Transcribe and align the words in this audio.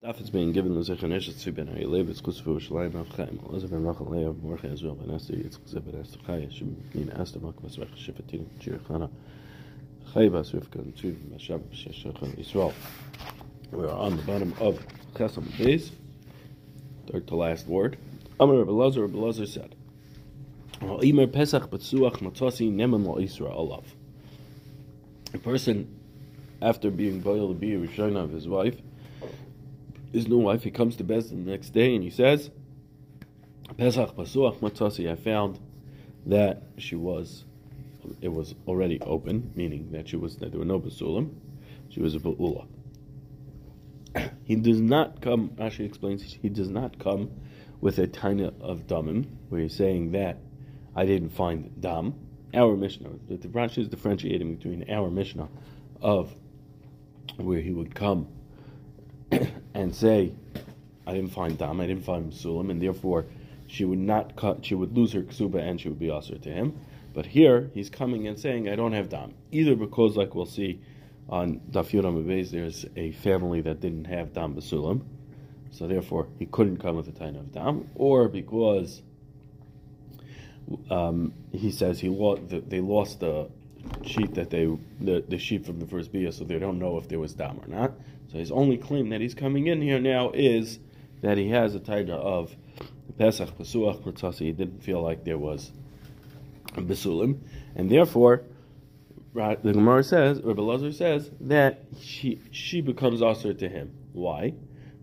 Daf 0.00 0.20
is 0.20 0.30
being 0.30 0.52
given 0.52 0.76
the 0.76 0.80
Zechanesh 0.82 1.28
Tzvi 1.28 1.52
ben 1.52 1.66
Haylev, 1.66 2.08
it's 2.08 2.20
Kusfu 2.20 2.60
Shalayim 2.60 2.94
of 2.94 3.08
Chaim, 3.16 3.40
Elazar 3.44 3.68
ben 3.68 3.82
Rachel 3.82 4.06
Leah, 4.06 4.32
Mordechai 4.32 4.72
Israel 4.72 4.94
ben 4.94 5.12
Esther, 5.12 5.32
Yitzchak 5.32 5.84
ben 5.84 6.00
Esther 6.00 6.20
Chai, 6.24 6.46
Yeshim 6.46 6.76
ben 6.94 7.10
Esther, 7.20 7.40
Malka 7.40 7.62
Basrach, 7.62 7.90
Shifatin, 7.96 8.46
Chirichana, 8.60 9.10
Chai 10.14 10.28
Bas 10.28 10.52
Rivka, 10.52 10.76
and 10.76 10.94
Tzvi, 10.94 11.16
Mashab, 11.32 11.62
Sheshachan, 11.74 12.38
Yisrael. 12.38 12.72
We 13.72 13.86
are 13.86 13.90
on 13.90 14.16
the 14.16 14.22
bottom 14.22 14.54
of 14.60 14.78
Chesam 15.16 15.48
Beis, 15.56 15.90
third 17.10 17.26
to 17.26 17.34
last 17.34 17.66
word. 17.66 17.98
Amar 18.38 18.58
Rabbi 18.58 18.70
Elazar, 18.70 19.00
Rabbi 19.00 19.18
Elazar 19.18 19.48
said, 19.48 19.74
Imer 20.80 21.32
Pesach 21.32 21.70
Batsuach 21.70 22.18
Matasi 22.18 22.72
Neman 22.72 23.04
Lo 23.04 23.16
Yisra 23.16 23.52
Olav. 23.52 23.84
A 25.34 25.38
person, 25.38 25.92
after 26.62 26.88
being 26.88 27.18
boiled 27.18 27.58
be 27.58 27.74
a 27.74 27.78
Rishona 27.80 28.22
of 28.22 28.30
his 28.30 28.46
wife, 28.46 28.76
his 30.12 30.28
new 30.28 30.38
wife, 30.38 30.62
he 30.62 30.70
comes 30.70 30.96
to 30.96 31.04
Bezdin 31.04 31.44
the 31.44 31.50
next 31.50 31.70
day 31.70 31.94
and 31.94 32.02
he 32.02 32.10
says, 32.10 32.50
Pesach 33.76 34.16
Pasuach 34.16 34.58
Matasi, 34.60 35.10
I 35.10 35.14
found 35.14 35.60
that 36.26 36.62
she 36.78 36.96
was, 36.96 37.44
it 38.20 38.28
was 38.28 38.54
already 38.66 39.00
open, 39.02 39.52
meaning 39.54 39.92
that 39.92 40.08
she 40.08 40.16
was, 40.16 40.36
that 40.36 40.50
there 40.50 40.58
were 40.58 40.64
no 40.64 40.80
Basulim, 40.80 41.34
she 41.88 42.00
was 42.00 42.14
a 42.14 42.18
Ba'ula. 42.18 42.66
He 44.44 44.56
does 44.56 44.80
not 44.80 45.20
come, 45.20 45.50
Rashi 45.50 45.84
explains, 45.84 46.22
he 46.22 46.48
does 46.48 46.70
not 46.70 46.98
come 46.98 47.30
with 47.80 47.98
a 47.98 48.06
tiny 48.06 48.44
of 48.44 48.86
damim, 48.86 49.26
where 49.50 49.60
he's 49.60 49.74
saying 49.74 50.12
that 50.12 50.38
I 50.96 51.04
didn't 51.04 51.30
find 51.30 51.80
dam. 51.80 52.14
Our 52.54 52.76
Mishnah, 52.76 53.10
the 53.28 53.36
Rashi 53.48 53.78
is 53.78 53.88
differentiating 53.88 54.56
between 54.56 54.90
our 54.90 55.10
Mishnah 55.10 55.48
of 56.00 56.34
where 57.36 57.60
he 57.60 57.72
would 57.72 57.94
come 57.94 58.26
and 59.74 59.94
say, 59.94 60.32
I 61.06 61.14
didn't 61.14 61.32
find 61.32 61.56
Dam, 61.56 61.80
I 61.80 61.86
didn't 61.86 62.04
find 62.04 62.32
Sulam, 62.32 62.70
and 62.70 62.80
therefore 62.80 63.26
she 63.66 63.84
would 63.84 63.98
not 63.98 64.36
cut, 64.36 64.64
she 64.64 64.74
would 64.74 64.96
lose 64.96 65.12
her 65.12 65.22
ksuba 65.22 65.60
and 65.60 65.80
she 65.80 65.88
would 65.88 65.98
be 65.98 66.10
usher 66.10 66.38
to 66.38 66.48
him. 66.50 66.78
But 67.14 67.26
here 67.26 67.70
he's 67.74 67.90
coming 67.90 68.26
and 68.26 68.38
saying, 68.38 68.68
I 68.68 68.76
don't 68.76 68.92
have 68.92 69.08
Dam. 69.08 69.34
Either 69.50 69.74
because, 69.74 70.16
like 70.16 70.34
we'll 70.34 70.46
see 70.46 70.80
on 71.28 71.60
Daf 71.70 71.90
Yudam 71.90 72.50
there's 72.50 72.86
a 72.96 73.12
family 73.12 73.60
that 73.62 73.80
didn't 73.80 74.06
have 74.06 74.32
Dam 74.32 74.54
Basulam, 74.54 75.02
so 75.70 75.86
therefore 75.86 76.28
he 76.38 76.46
couldn't 76.46 76.78
come 76.78 76.96
with 76.96 77.08
a 77.08 77.12
tain 77.12 77.36
of 77.36 77.52
Dam, 77.52 77.88
or 77.94 78.28
because 78.28 79.02
um, 80.90 81.32
he 81.52 81.70
says 81.70 82.00
he 82.00 82.08
lost, 82.08 82.42
they 82.48 82.80
lost 82.80 83.20
the 83.20 83.48
sheep 84.04 84.34
that 84.34 84.50
they 84.50 84.66
the, 85.00 85.24
the 85.28 85.38
sheet 85.38 85.64
from 85.64 85.80
the 85.80 85.86
first 85.86 86.12
bia, 86.12 86.32
so 86.32 86.44
they 86.44 86.58
don't 86.58 86.78
know 86.78 86.98
if 86.98 87.08
there 87.08 87.18
was 87.18 87.34
dam 87.34 87.60
or 87.60 87.68
not. 87.68 87.92
So 88.30 88.38
his 88.38 88.52
only 88.52 88.76
claim 88.76 89.08
that 89.10 89.20
he's 89.20 89.34
coming 89.34 89.66
in 89.66 89.80
here 89.80 89.98
now 89.98 90.30
is 90.30 90.78
that 91.22 91.38
he 91.38 91.48
has 91.50 91.74
a 91.74 91.80
taida 91.80 92.10
of 92.10 92.54
Pesach 93.18 93.56
Pesuach 93.58 94.02
Kurtasi. 94.02 94.46
He 94.46 94.52
didn't 94.52 94.82
feel 94.82 95.02
like 95.02 95.24
there 95.24 95.38
was 95.38 95.72
a 96.76 96.80
and 97.74 97.90
therefore 97.90 98.44
the 99.34 99.72
Gemara 99.72 100.02
says, 100.02 100.40
Rabbi 100.42 100.62
Lazar 100.62 100.92
says 100.92 101.30
that 101.40 101.84
she 102.00 102.40
she 102.50 102.80
becomes 102.80 103.22
usher 103.22 103.54
to 103.54 103.68
him. 103.68 103.92
Why? 104.12 104.54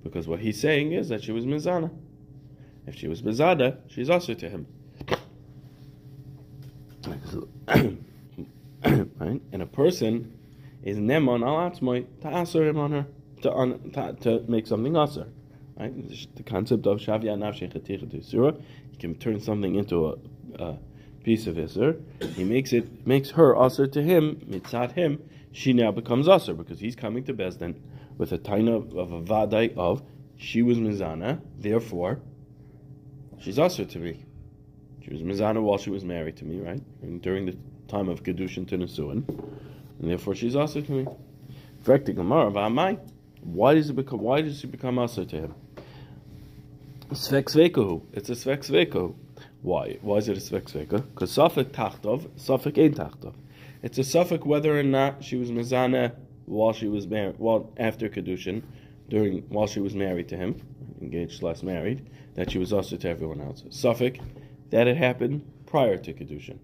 Because 0.04 0.28
what 0.28 0.40
he's 0.40 0.60
saying 0.60 0.92
is 0.92 1.10
that 1.10 1.24
she 1.24 1.32
was 1.32 1.46
mizana. 1.46 1.90
If 2.86 2.96
she 2.96 3.08
was 3.08 3.22
mizada, 3.22 3.78
she's 3.88 4.10
usher 4.10 4.36
to 4.36 4.50
him. 4.50 4.68
right? 9.20 9.42
And 9.52 9.62
a 9.62 9.66
person 9.66 10.35
is 10.86 10.98
neman 10.98 11.46
al 11.46 11.70
atzmoi 11.70 12.06
to 12.22 12.38
aser 12.38 12.68
him 12.70 12.78
on 12.78 12.92
her 12.92 13.06
to, 13.42 13.80
to, 13.94 14.14
to 14.22 14.46
make 14.48 14.68
something 14.68 14.96
aser. 14.96 15.28
Right? 15.78 16.36
The 16.36 16.44
concept 16.44 16.88
of 16.88 17.00
shavya 17.00 17.36
nafshei 17.36 18.24
surah. 18.24 18.52
He 18.92 18.98
can 18.98 19.16
turn 19.16 19.42
something 19.42 19.76
into 19.76 20.08
a, 20.08 20.64
a 20.64 20.78
piece 21.24 21.48
of 21.48 21.58
iser. 21.58 22.00
He 22.36 22.44
makes 22.44 22.72
it 22.72 23.06
makes 23.06 23.32
her 23.32 23.56
aser 23.58 23.88
to 23.88 24.02
him 24.02 24.38
mitzat 24.48 24.94
him. 24.94 25.22
She 25.52 25.74
now 25.74 25.92
becomes 25.92 26.30
aser 26.30 26.54
because 26.54 26.80
he's 26.80 26.96
coming 26.96 27.24
to 27.26 27.34
Bezdin 27.34 27.76
with 28.18 28.32
a 28.32 28.38
taina 28.38 28.96
of 28.96 29.12
a 29.12 29.22
vadai 29.22 29.76
of 29.76 30.04
she 30.38 30.62
was 30.62 30.78
mizana, 30.78 31.42
therefore 31.58 32.20
she's 33.40 33.58
aser 33.58 33.86
to 33.86 34.00
me. 34.00 34.24
She 35.04 35.12
was 35.12 35.22
mizana 35.22 35.62
while 35.62 35.78
she 35.78 35.90
was 35.90 36.04
married 36.04 36.38
to 36.38 36.46
me, 36.46 36.60
right? 36.60 36.82
And 37.02 37.22
during 37.22 37.46
the 37.46 37.58
time 37.88 38.10
of 38.10 38.24
Kedushin 38.24 38.68
to 38.70 38.78
Nesuin, 38.78 39.24
and 40.00 40.10
therefore 40.10 40.36
she's 40.36 40.56
also 40.56 40.82
to 40.82 40.92
me. 40.92 41.08
Why 41.86 43.76
does 43.76 43.90
it 43.90 43.96
become? 43.96 44.20
Why 44.20 44.42
does 44.42 44.60
she 44.60 44.68
become 44.68 44.98
also 44.98 45.24
to 45.24 45.36
him? 45.36 45.56
Svek 47.12 48.02
It's 48.14 48.30
a 48.30 48.34
svek 48.34 49.16
Why? 49.62 49.98
Why 50.02 50.18
is 50.18 50.28
it 50.28 50.38
a 50.38 50.42
svek 50.42 50.90
Because 50.90 51.36
suffik 51.36 51.66
tachtov, 51.66 52.28
suffik 52.40 52.78
ain't 52.80 52.98
tachtov. 52.98 53.36
It's 53.84 54.00
a 54.00 54.02
suffik 54.02 54.46
whether 54.46 54.78
or 54.78 54.84
not 54.84 55.24
she 55.24 55.36
was 55.36 55.52
mizana 55.52 56.16
while 56.46 56.74
she 56.74 56.88
was 56.88 57.06
married, 57.06 57.38
while 57.38 57.72
after 57.78 58.10
kedushin, 58.10 58.64
during 59.10 59.44
while 59.50 59.68
she 59.68 59.80
was 59.80 59.94
married 59.94 60.30
to 60.30 60.38
him, 60.38 60.60
engaged 61.02 61.40
slash 61.40 61.62
married, 61.62 62.10
that 62.34 62.52
she 62.52 62.58
was 62.58 62.74
also 62.74 62.98
to 62.98 63.10
everyone 63.10 63.42
else. 63.42 63.62
Suffik 63.70 64.22
that 64.72 64.88
it 64.88 64.98
happened 64.98 65.46
prior 65.68 65.98
to 65.98 66.14
kedushin. 66.14 66.58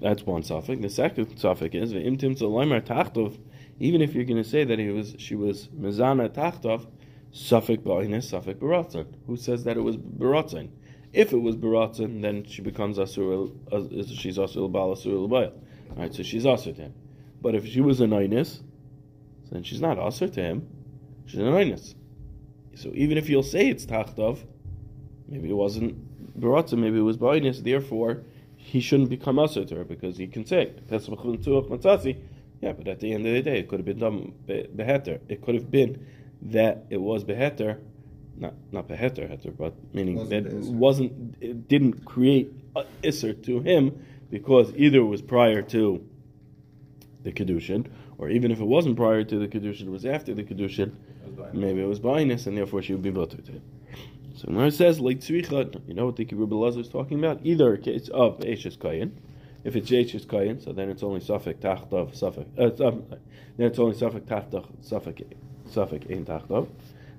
That's 0.00 0.22
one 0.22 0.42
suffix. 0.42 0.80
The 0.80 0.88
second 0.88 1.38
suffix 1.38 1.74
is 1.74 1.92
v'imtim 1.92 2.38
tzolomer 2.38 2.80
tachtov. 2.80 3.38
Even 3.78 4.00
if 4.00 4.14
you're 4.14 4.24
going 4.24 4.42
to 4.42 4.48
say 4.48 4.64
that 4.64 4.78
he 4.78 4.88
was, 4.90 5.16
she 5.18 5.34
was 5.34 5.68
mezana 5.68 6.28
tachtov, 6.28 6.86
suffix 7.32 7.82
ba'inus, 7.82 8.24
suffix 8.24 8.60
baratzin. 8.60 9.06
Who 9.26 9.36
says 9.36 9.64
that 9.64 9.76
it 9.76 9.80
was 9.80 9.96
baratzin? 9.96 10.70
If 11.12 11.32
it 11.32 11.38
was 11.38 11.56
baratzin, 11.56 12.22
then 12.22 12.44
she 12.44 12.62
becomes 12.62 12.98
asur. 12.98 13.52
She's 14.16 14.38
asur 14.38 14.70
bal 14.70 14.94
asur 14.94 15.30
All 15.30 15.52
right, 15.96 16.14
so 16.14 16.22
she's 16.22 16.44
asur 16.44 16.74
to 16.76 16.82
him. 16.82 16.94
But 17.42 17.54
if 17.54 17.66
she 17.66 17.80
was 17.80 18.00
a 18.00 18.06
nainis, 18.06 18.62
then 19.50 19.62
she's 19.62 19.80
not 19.80 19.98
asur 19.98 20.32
to 20.32 20.42
him. 20.42 20.68
She's 21.26 21.40
a 21.40 21.44
nainis. 21.44 21.94
So 22.76 22.92
even 22.94 23.18
if 23.18 23.28
you'll 23.28 23.42
say 23.42 23.68
it's 23.68 23.84
tachtov, 23.84 24.44
maybe 25.28 25.50
it 25.50 25.54
wasn't 25.54 26.40
baratzin, 26.40 26.78
maybe 26.78 26.98
it 26.98 27.02
was 27.02 27.16
ba'inus. 27.16 27.64
Therefore 27.64 28.22
he 28.66 28.80
shouldn't 28.80 29.10
become 29.10 29.38
usher 29.38 29.64
to 29.64 29.76
her 29.76 29.84
because 29.84 30.16
he 30.16 30.26
can 30.26 30.44
say 30.44 30.72
yeah, 32.60 32.72
but 32.72 32.88
at 32.88 32.98
the 32.98 33.12
end 33.12 33.26
of 33.26 33.32
the 33.32 33.42
day, 33.42 33.60
it 33.60 33.68
could 33.68 33.78
have 33.78 33.86
been 33.86 34.00
done 34.00 34.32
beheter. 34.46 35.20
It 35.28 35.42
could 35.42 35.54
have 35.54 35.70
been 35.70 36.04
that 36.42 36.86
it 36.90 36.96
was 37.00 37.22
beheter, 37.22 37.78
not 38.36 38.54
not 38.72 38.88
beheter 38.88 39.28
heter, 39.28 39.56
but 39.56 39.74
meaning 39.94 40.16
wasn't 40.16 40.30
that 40.30 40.46
it 40.52 40.64
wasn't 40.64 41.34
it 41.40 41.68
didn't 41.68 42.04
create 42.04 42.50
isser 43.02 43.40
to 43.44 43.60
him 43.60 44.04
because 44.30 44.72
either 44.74 44.98
it 44.98 45.04
was 45.04 45.22
prior 45.22 45.62
to 45.62 46.04
the 47.22 47.30
kedushin, 47.30 47.86
or 48.18 48.30
even 48.30 48.50
if 48.50 48.58
it 48.58 48.66
wasn't 48.66 48.96
prior 48.96 49.22
to 49.22 49.38
the 49.38 49.46
kedushin, 49.46 49.82
it 49.82 49.90
was 49.90 50.04
after 50.04 50.34
the 50.34 50.42
kedushin. 50.42 50.92
Maybe 51.52 51.80
it 51.82 51.86
was 51.86 52.00
bias, 52.00 52.46
and 52.48 52.56
therefore 52.56 52.82
she 52.82 52.94
would 52.94 53.02
be 53.02 53.10
butter 53.10 53.40
to 53.40 53.52
him. 53.52 53.62
So 54.36 54.52
when 54.52 54.66
it 54.66 54.72
says 54.72 55.00
like 55.00 55.20
tzricha, 55.20 55.80
you 55.88 55.94
know 55.94 56.06
what 56.06 56.16
the 56.16 56.26
Rebbe 56.26 56.54
Lazar 56.54 56.80
is 56.80 56.88
talking 56.88 57.18
about? 57.18 57.40
Either 57.42 57.72
a 57.72 57.78
case 57.78 58.08
of 58.08 58.38
Eishes 58.40 58.76
Kayin. 58.76 59.12
If 59.64 59.74
it's 59.74 59.90
Eishes 59.90 60.26
Kayin, 60.26 60.62
so 60.62 60.72
then 60.72 60.90
it's 60.90 61.02
only 61.02 61.20
suffix 61.20 61.58
tachtav 61.58 62.14
suffix. 62.14 62.46
Uh, 62.58 62.68
then 63.56 63.66
it's 63.66 63.78
only 63.78 63.96
suffix 63.96 64.26
tachtav 64.26 64.66
suffix 64.84 65.22
suffix 65.70 66.06
in 66.06 66.26
tachtav. 66.26 66.68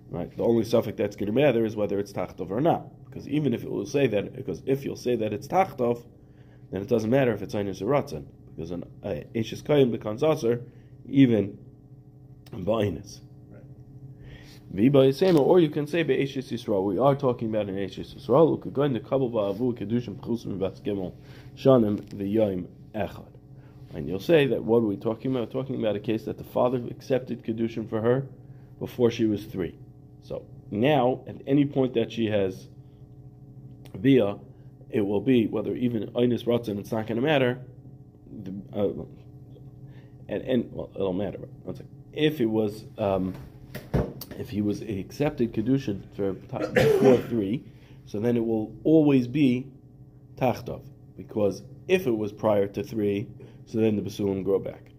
Right. 0.10 0.36
The 0.38 0.44
only 0.44 0.64
suffix 0.64 0.96
that's 0.98 1.16
going 1.16 1.28
to 1.28 1.34
matter 1.34 1.66
is 1.66 1.76
whether 1.76 1.98
it's 2.00 2.14
tachtav 2.14 2.52
or 2.52 2.62
not. 2.62 2.86
Because 3.06 3.28
even 3.28 3.54
if 3.54 3.64
it 3.64 3.72
will 3.72 3.88
say 3.88 4.06
that, 4.08 4.36
because 4.36 4.62
if 4.68 4.86
you'll 4.86 4.96
say 4.96 5.16
that 5.16 5.34
it's 5.34 5.48
tachtav, 5.48 6.06
then 6.72 6.82
it 6.82 6.88
doesn't 6.88 7.10
matter 7.10 7.34
if 7.34 7.42
it's 7.42 7.56
einus 7.56 7.82
or 7.82 8.22
because 8.56 8.72
an 8.72 8.84
uh, 9.04 9.10
Eishes 9.36 9.64
Kayin 9.64 9.92
becomes 9.92 10.24
aser 10.24 10.62
even 11.08 11.58
in 12.54 12.64
ba'inus. 12.64 13.22
Or 14.74 15.60
you 15.60 15.70
can 15.70 15.88
say 15.88 16.04
Be'eshis 16.04 16.52
Yisrael. 16.52 16.84
We 16.84 17.00
are 17.00 17.16
talking 17.16 17.50
about 17.50 17.68
an 17.68 17.76
Eshis 17.76 18.16
Yisrael. 18.16 18.56
We 18.56 18.62
could 18.62 18.74
go 18.74 18.84
into 18.84 19.00
Kabul 19.00 19.32
Ba'avu 19.32 19.78
Kedushim 19.78 20.18
Chusim 20.18 20.60
Bas 20.60 20.80
Shanim 20.82 22.02
V'Yoim 22.14 22.68
Echad. 22.94 23.28
And 23.96 24.08
you'll 24.08 24.20
say 24.20 24.46
that 24.48 24.64
what 24.64 24.80
are 24.80 24.88
we 24.88 24.98
talking 24.98 25.32
about? 25.32 25.48
We're 25.48 25.62
talking 25.62 25.80
about 25.80 25.96
a 25.96 26.00
case 26.00 26.26
that 26.26 26.38
the 26.38 26.44
father 26.44 26.84
accepted 26.92 27.44
Kedushim 27.44 27.90
for 27.90 28.02
her 28.02 28.28
before 28.80 29.10
she 29.10 29.26
was 29.26 29.46
three. 29.46 29.80
So 30.22 30.46
now, 30.70 31.22
at 31.28 31.38
any 31.48 31.66
point 31.66 31.94
that 31.94 32.12
she 32.12 32.26
has 32.26 32.68
Bia, 34.00 34.38
it 34.90 35.02
will 35.02 35.22
be, 35.22 35.48
whether 35.48 35.74
even 35.76 36.08
Einis 36.10 36.44
Ratzin, 36.44 36.78
it's 36.78 36.92
not 36.92 37.08
going 37.08 37.20
to 37.20 37.26
matter. 37.26 37.60
Uh, 38.76 38.90
and, 40.28 40.42
and, 40.44 40.70
well, 40.74 40.92
it'll 40.94 41.14
matter. 41.14 41.40
If 42.14 42.42
it 42.42 42.46
was. 42.46 42.84
Um, 42.98 43.34
if 44.38 44.50
he 44.50 44.62
was 44.62 44.82
accepted 44.82 45.54
kedushin 45.54 46.04
for 46.16 46.34
before 46.34 47.18
three, 47.30 47.64
so 48.06 48.20
then 48.20 48.38
it 48.38 48.46
will 48.46 48.74
always 48.84 49.28
be 49.28 49.68
tachtov, 50.36 50.82
because 51.18 51.64
if 51.88 52.08
it 52.08 52.16
was 52.16 52.32
prior 52.32 52.68
to 52.68 52.84
three, 52.84 53.28
so 53.66 53.80
then 53.80 53.96
the 53.96 54.02
basulim 54.02 54.44
grow 54.44 54.60
back. 54.60 54.92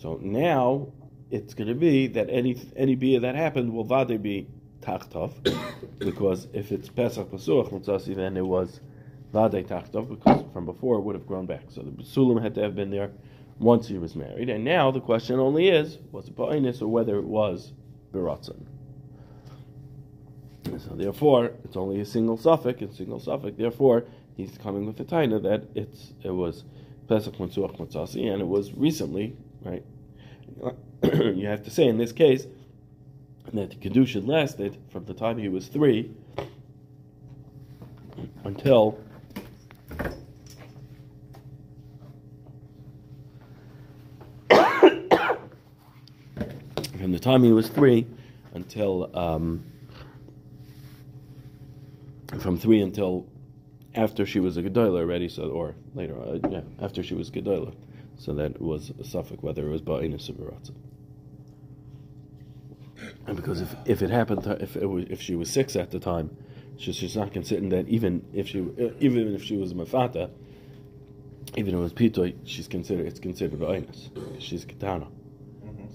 So 0.00 0.18
now 0.22 0.88
it's 1.30 1.54
going 1.54 1.68
to 1.68 1.74
be 1.74 2.06
that 2.08 2.28
any 2.30 2.60
any 2.76 2.94
bia 2.94 3.20
that 3.20 3.34
happened 3.34 3.72
will 3.72 3.84
vade 3.84 4.22
be 4.22 4.48
tachtov, 4.80 5.32
because 5.98 6.48
if 6.52 6.72
it's 6.72 6.88
Pesach 6.88 7.30
Pasuach 7.30 7.70
Mutzasi, 7.70 8.16
then 8.16 8.36
it 8.36 8.46
was 8.46 8.80
vade 9.32 9.68
tachtov, 9.68 10.08
because 10.08 10.44
from 10.52 10.64
before 10.64 10.96
it 10.98 11.02
would 11.02 11.14
have 11.14 11.26
grown 11.26 11.46
back. 11.46 11.64
So 11.68 11.82
the 11.82 11.90
Basulim 11.90 12.42
had 12.42 12.54
to 12.54 12.62
have 12.62 12.74
been 12.74 12.90
there 12.90 13.10
once 13.58 13.88
he 13.88 13.98
was 13.98 14.16
married, 14.16 14.48
and 14.48 14.64
now 14.64 14.90
the 14.90 15.00
question 15.00 15.38
only 15.38 15.68
is, 15.68 15.98
was 16.10 16.28
it 16.28 16.36
Ba'inis 16.36 16.80
or 16.80 16.86
whether 16.88 17.18
it 17.18 17.26
was 17.26 17.72
So 20.78 20.94
therefore, 20.94 21.52
it's 21.64 21.76
only 21.76 22.00
a 22.00 22.04
single 22.04 22.36
suffix, 22.36 22.82
a 22.82 22.94
single 22.94 23.20
suffix. 23.20 23.56
Therefore, 23.56 24.04
he's 24.36 24.56
coming 24.58 24.86
with 24.86 24.96
the 24.96 25.04
taina 25.04 25.42
that 25.42 25.64
it's 25.74 26.12
it 26.22 26.30
was 26.30 26.64
Pesach 27.08 27.36
Matzuach 27.36 27.78
Matzasi, 27.78 28.30
and 28.30 28.42
it 28.42 28.46
was 28.46 28.72
recently, 28.74 29.36
right? 29.62 29.82
you 31.02 31.46
have 31.46 31.64
to 31.64 31.70
say 31.70 31.86
in 31.86 31.98
this 31.98 32.12
case 32.12 32.46
that 33.52 33.70
the 33.70 33.76
kedusha 33.76 34.26
lasted 34.26 34.76
from 34.90 35.04
the 35.06 35.14
time 35.14 35.38
he 35.38 35.48
was 35.48 35.68
three 35.68 36.10
until 38.44 38.98
from 46.98 47.07
the 47.18 47.24
time 47.24 47.42
he 47.42 47.50
was 47.50 47.68
three 47.68 48.06
until 48.54 49.10
um, 49.12 49.64
from 52.38 52.56
three 52.56 52.80
until 52.80 53.26
after 53.94 54.24
she 54.24 54.38
was 54.38 54.56
a 54.56 54.62
gedola 54.62 55.00
already, 55.00 55.28
so 55.28 55.50
or 55.50 55.74
later, 55.94 56.16
uh, 56.16 56.38
yeah, 56.48 56.60
after 56.80 57.02
she 57.02 57.14
was 57.14 57.28
gedola, 57.30 57.74
so 58.18 58.34
that 58.34 58.60
was 58.60 58.92
a 59.00 59.22
whether 59.40 59.66
it 59.66 59.70
was 59.70 59.82
ba'inus 59.82 60.30
or 60.30 60.54
And 63.26 63.34
because 63.34 63.62
if, 63.62 63.74
if 63.84 64.00
it 64.00 64.10
happened, 64.10 64.44
to, 64.44 64.62
if 64.62 64.76
it 64.76 64.86
was, 64.86 65.06
if 65.10 65.20
she 65.20 65.34
was 65.34 65.50
six 65.50 65.74
at 65.74 65.90
the 65.90 65.98
time, 65.98 66.36
she, 66.76 66.92
she's 66.92 67.16
not 67.16 67.32
considering 67.32 67.70
that 67.70 67.88
even 67.88 68.24
if 68.32 68.46
she 68.46 68.60
uh, 68.60 68.90
even 69.00 69.34
if 69.34 69.42
she 69.42 69.56
was 69.56 69.74
mafata, 69.74 70.30
even 71.56 71.74
if 71.74 71.80
it 71.80 71.82
was 71.82 71.92
pitoy, 71.92 72.36
she's 72.44 72.68
considered 72.68 73.06
it's 73.06 73.18
considered 73.18 73.58
ba'inus. 73.58 74.08
She's 74.40 74.64
katana. 74.64 75.08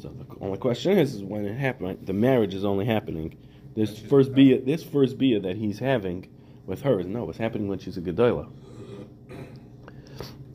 So 0.02 0.10
the 0.10 0.26
only 0.42 0.58
question 0.58 0.98
is, 0.98 1.16
is 1.16 1.24
when 1.24 1.46
it 1.46 1.56
happened. 1.56 2.06
The 2.06 2.14
marriage 2.14 2.54
is 2.54 2.66
only 2.66 2.86
happening. 2.86 3.38
This 3.76 3.98
first 3.98 4.34
bia, 4.34 4.62
this 4.62 4.84
first 4.84 5.18
bia 5.18 5.40
that 5.40 5.56
he's 5.56 5.80
having 5.80 6.28
with 6.66 6.82
her 6.82 7.00
is 7.00 7.08
no, 7.08 7.30
it's 7.30 7.38
happening 7.38 7.68
when 7.68 7.80
she's 7.80 7.98
a 7.98 8.02
gedola. 8.02 8.50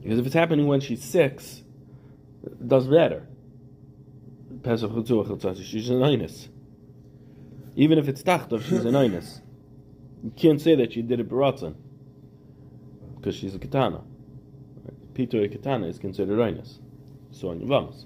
Because 0.03 0.19
if 0.19 0.27
it's 0.27 0.35
happening 0.35 0.67
when 0.67 0.81
she's 0.81 1.03
six, 1.03 1.63
it 2.45 2.69
doesn't 2.69 2.93
matter. 2.93 3.27
She's 4.65 4.83
an 4.83 6.01
inus. 6.01 6.49
Even 7.77 7.99
if 7.99 8.09
it's 8.09 8.23
tachtov, 8.23 8.63
she's 8.63 8.85
an 8.85 8.95
inus. 8.95 9.41
You 10.23 10.33
can't 10.37 10.61
say 10.61 10.75
that 10.77 10.93
she 10.93 11.03
did 11.03 11.21
it 11.21 11.29
baratzan 11.29 11.75
because 13.17 13.37
she's 13.37 13.55
a 13.55 13.59
katana. 13.59 14.03
Peter 15.15 15.43
a 15.43 15.49
katana 15.49 15.87
is 15.87 15.99
considered 15.99 16.39
inus. 16.39 16.79
So 17.31 17.51
on 17.51 17.61
Yavamas. 17.61 18.05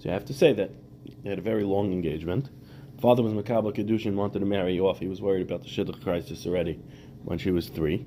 So 0.00 0.08
you 0.08 0.12
have 0.12 0.24
to 0.26 0.34
say 0.34 0.54
that 0.54 0.70
they 1.22 1.28
had 1.28 1.38
a 1.38 1.42
very 1.42 1.62
long 1.62 1.92
engagement. 1.92 2.48
Father 3.02 3.22
was 3.22 3.34
Makabal 3.34 3.74
Kedushin, 3.76 4.14
wanted 4.14 4.38
to 4.38 4.46
marry 4.46 4.80
off. 4.80 4.98
He 4.98 5.08
was 5.08 5.20
worried 5.20 5.42
about 5.42 5.62
the 5.62 5.68
Shidduch 5.68 6.02
crisis 6.02 6.46
already 6.46 6.80
when 7.22 7.36
she 7.36 7.50
was 7.50 7.68
three. 7.68 8.06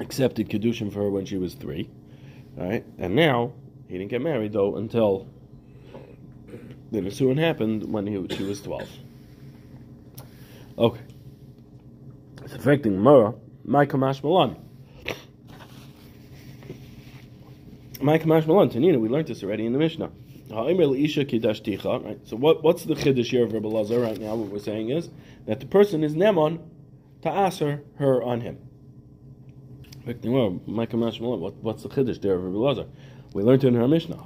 Accepted 0.00 0.48
Kedushin 0.48 0.92
for 0.92 1.02
her 1.02 1.10
when 1.10 1.24
she 1.24 1.36
was 1.36 1.54
three. 1.54 1.88
Right? 2.56 2.84
And 2.98 3.14
now, 3.14 3.52
he 3.86 3.96
didn't 3.96 4.10
get 4.10 4.22
married 4.22 4.52
though 4.52 4.74
until 4.74 5.28
the 6.90 6.98
Nisuin 6.98 7.38
happened 7.38 7.92
when 7.92 8.06
he, 8.06 8.36
she 8.36 8.42
was 8.42 8.60
12. 8.62 8.88
Okay. 10.78 11.00
It's 12.42 12.54
affecting 12.54 12.98
Mura. 12.98 13.34
My 13.64 13.86
Kamash 13.86 14.24
Malan. 14.24 14.56
My 18.00 18.18
Kamash. 18.18 18.44
Tanina, 18.46 18.98
we 18.98 19.08
learned 19.08 19.28
this 19.28 19.44
already 19.44 19.64
in 19.64 19.72
the 19.72 19.78
Mishnah. 19.78 20.10
Right? 22.04 22.18
So 22.24 22.36
what, 22.36 22.62
what's 22.62 22.84
the 22.84 22.94
chiddush 22.94 23.26
here 23.26 23.44
of 23.44 23.52
Rabbi 23.52 23.68
Lazar 23.68 24.00
right 24.00 24.18
now? 24.18 24.34
What 24.34 24.48
we're 24.50 24.58
saying 24.58 24.90
is 24.90 25.10
that 25.46 25.60
the 25.60 25.66
person 25.66 26.02
is 26.02 26.14
nemon 26.14 26.60
to 27.22 27.28
ask 27.28 27.60
her 27.60 27.82
her 27.96 28.22
on 28.22 28.40
him. 28.40 28.58
What, 30.04 31.54
What's 31.62 31.82
the 31.82 31.88
chiddush 31.88 32.20
there 32.22 32.34
of 32.34 32.44
Rabbi 32.44 32.56
Lazar? 32.56 32.86
We 33.34 33.42
learned 33.42 33.64
in 33.64 33.76
our 33.76 33.88
Mishnah. 33.88 34.16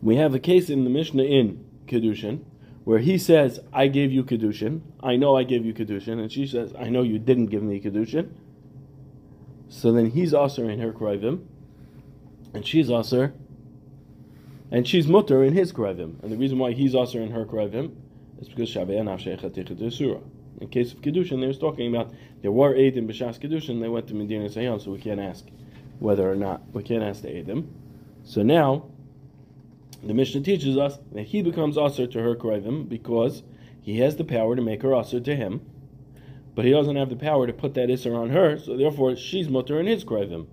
We 0.00 0.16
have 0.16 0.34
a 0.34 0.38
case 0.38 0.70
in 0.70 0.84
the 0.84 0.90
Mishnah 0.90 1.22
in 1.22 1.64
Kedushin 1.86 2.44
where 2.84 2.98
he 2.98 3.18
says, 3.18 3.60
I 3.72 3.88
gave 3.88 4.12
you 4.12 4.24
Kedushin. 4.24 4.82
I 5.02 5.16
know 5.16 5.36
I 5.36 5.44
gave 5.44 5.64
you 5.64 5.72
Kedushin. 5.72 6.20
And 6.20 6.30
she 6.30 6.46
says, 6.46 6.74
I 6.78 6.90
know 6.90 7.02
you 7.02 7.18
didn't 7.18 7.46
give 7.46 7.62
me 7.62 7.80
Kedushin. 7.80 8.30
So 9.68 9.92
then 9.92 10.10
he's 10.10 10.32
also 10.32 10.66
in 10.66 10.80
her 10.80 10.92
krivim, 10.92 11.46
and 12.54 12.66
she's 12.66 12.90
also, 12.90 13.32
and 14.70 14.86
she's 14.86 15.06
mutter 15.06 15.44
in 15.44 15.52
his 15.52 15.72
krivim. 15.72 16.22
And 16.22 16.32
the 16.32 16.36
reason 16.36 16.58
why 16.58 16.72
he's 16.72 16.94
also 16.94 17.18
in 17.18 17.30
her 17.32 17.44
krivim 17.44 17.94
is 18.40 18.48
because 18.48 18.70
Shavei 18.70 19.92
Surah. 19.92 20.20
In 20.60 20.68
case 20.68 20.92
of 20.92 21.00
Kedushin, 21.00 21.40
they 21.40 21.46
was 21.46 21.58
talking 21.58 21.94
about 21.94 22.12
there 22.42 22.50
were 22.50 22.74
Eidim 22.74 23.08
B'Shas 23.08 23.38
Kedushin, 23.38 23.80
they 23.80 23.88
went 23.88 24.08
to 24.08 24.14
Medina 24.14 24.48
Sayyam, 24.48 24.82
so 24.82 24.90
we 24.90 24.98
can't 24.98 25.20
ask 25.20 25.44
whether 26.00 26.30
or 26.30 26.34
not, 26.34 26.62
we 26.72 26.82
can't 26.82 27.02
ask 27.02 27.22
the 27.22 27.28
Eidim. 27.28 27.68
So 28.24 28.42
now, 28.42 28.86
the 30.02 30.14
Mishnah 30.14 30.42
teaches 30.42 30.76
us 30.76 30.98
that 31.12 31.26
he 31.26 31.42
becomes 31.42 31.76
Aser 31.76 32.06
to 32.08 32.22
her 32.22 32.34
Krivim 32.34 32.88
because 32.88 33.42
he 33.80 33.98
has 34.00 34.16
the 34.16 34.24
power 34.24 34.56
to 34.56 34.62
make 34.62 34.82
her 34.82 34.94
Aser 34.94 35.20
to 35.20 35.36
him, 35.36 35.60
but 36.54 36.64
he 36.64 36.70
doesn't 36.70 36.96
have 36.96 37.10
the 37.10 37.16
power 37.16 37.46
to 37.46 37.52
put 37.52 37.74
that 37.74 37.88
Isser 37.88 38.16
on 38.16 38.30
her, 38.30 38.58
so 38.58 38.76
therefore 38.76 39.16
she's 39.16 39.48
mutter 39.48 39.78
in 39.80 39.86
his 39.86 40.04
krivim. 40.04 40.46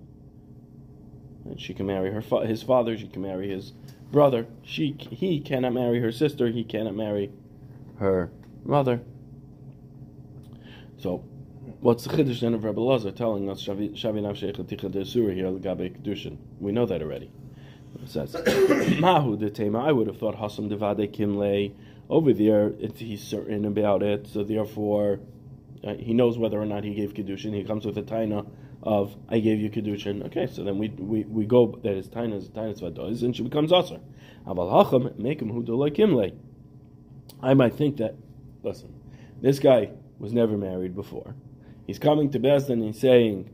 And 1.44 1.60
she 1.60 1.74
can 1.74 1.86
marry 1.86 2.12
her 2.12 2.22
fa- 2.22 2.46
his 2.46 2.62
father, 2.62 2.96
she 2.96 3.08
can 3.08 3.22
marry 3.22 3.48
his 3.48 3.72
brother. 4.10 4.46
She 4.62 4.96
he 4.98 5.40
cannot 5.40 5.72
marry 5.72 6.00
her 6.00 6.12
sister, 6.12 6.48
he 6.48 6.64
cannot 6.64 6.94
marry 6.94 7.30
her 7.98 8.30
mother. 8.64 9.00
So, 10.98 11.24
what's 11.80 12.04
the 12.04 12.10
chiddush 12.10 12.40
then 12.40 12.54
of 12.54 12.64
Rabbi 12.64 12.80
Lazar 12.80 13.10
telling 13.10 13.50
us 13.50 13.62
Shavi 13.62 14.22
Nav 14.22 14.36
Sheikh 14.36 14.56
here 14.56 15.52
Gabe 15.58 15.94
Kedushin? 15.94 16.38
We 16.58 16.72
know 16.72 16.86
that 16.86 17.02
already. 17.02 17.30
It 18.02 18.08
says 18.08 18.34
Mahu 19.00 19.36
de 19.36 19.50
Tema. 19.50 19.84
I 19.84 19.92
would 19.92 20.06
have 20.06 20.18
thought 20.18 20.36
Hasam 20.36 20.68
Devade 20.68 21.12
Kimle. 21.12 21.74
Over 22.08 22.32
there, 22.32 22.72
he's 22.94 23.22
certain 23.22 23.64
about 23.64 24.02
it, 24.02 24.28
so 24.28 24.44
therefore 24.44 25.20
uh, 25.84 25.94
he 25.94 26.14
knows 26.14 26.38
whether 26.38 26.60
or 26.60 26.66
not 26.66 26.84
he 26.84 26.94
gave 26.94 27.14
kedushin. 27.14 27.54
He 27.54 27.64
comes 27.64 27.84
with 27.84 27.98
a 27.98 28.02
taina 28.02 28.46
of 28.82 29.16
I 29.28 29.40
gave 29.40 29.58
you 29.58 29.70
kedushin. 29.70 30.24
Okay, 30.26 30.46
so 30.46 30.64
then 30.64 30.78
we 30.78 30.88
we, 30.88 31.24
we 31.24 31.46
go 31.46 31.78
that 31.82 31.96
his 31.96 32.08
taina 32.08 32.36
is 32.36 32.48
taina 32.48 32.78
vadois, 32.80 33.22
and 33.22 33.34
she 33.34 33.42
becomes 33.42 33.72
aser. 33.72 34.00
Aval 34.46 34.70
hacham 34.70 35.18
make 35.18 35.40
him 35.40 35.50
him 35.50 36.40
I 37.42 37.54
might 37.54 37.74
think 37.74 37.96
that. 37.98 38.14
Listen, 38.62 38.92
this 39.40 39.58
guy 39.60 39.90
was 40.18 40.32
never 40.32 40.56
married 40.56 40.94
before. 40.94 41.34
He's 41.86 41.98
coming 41.98 42.30
to 42.32 42.40
Bezdin 42.40 42.70
and 42.70 42.84
he's 42.84 42.98
saying, 43.00 43.50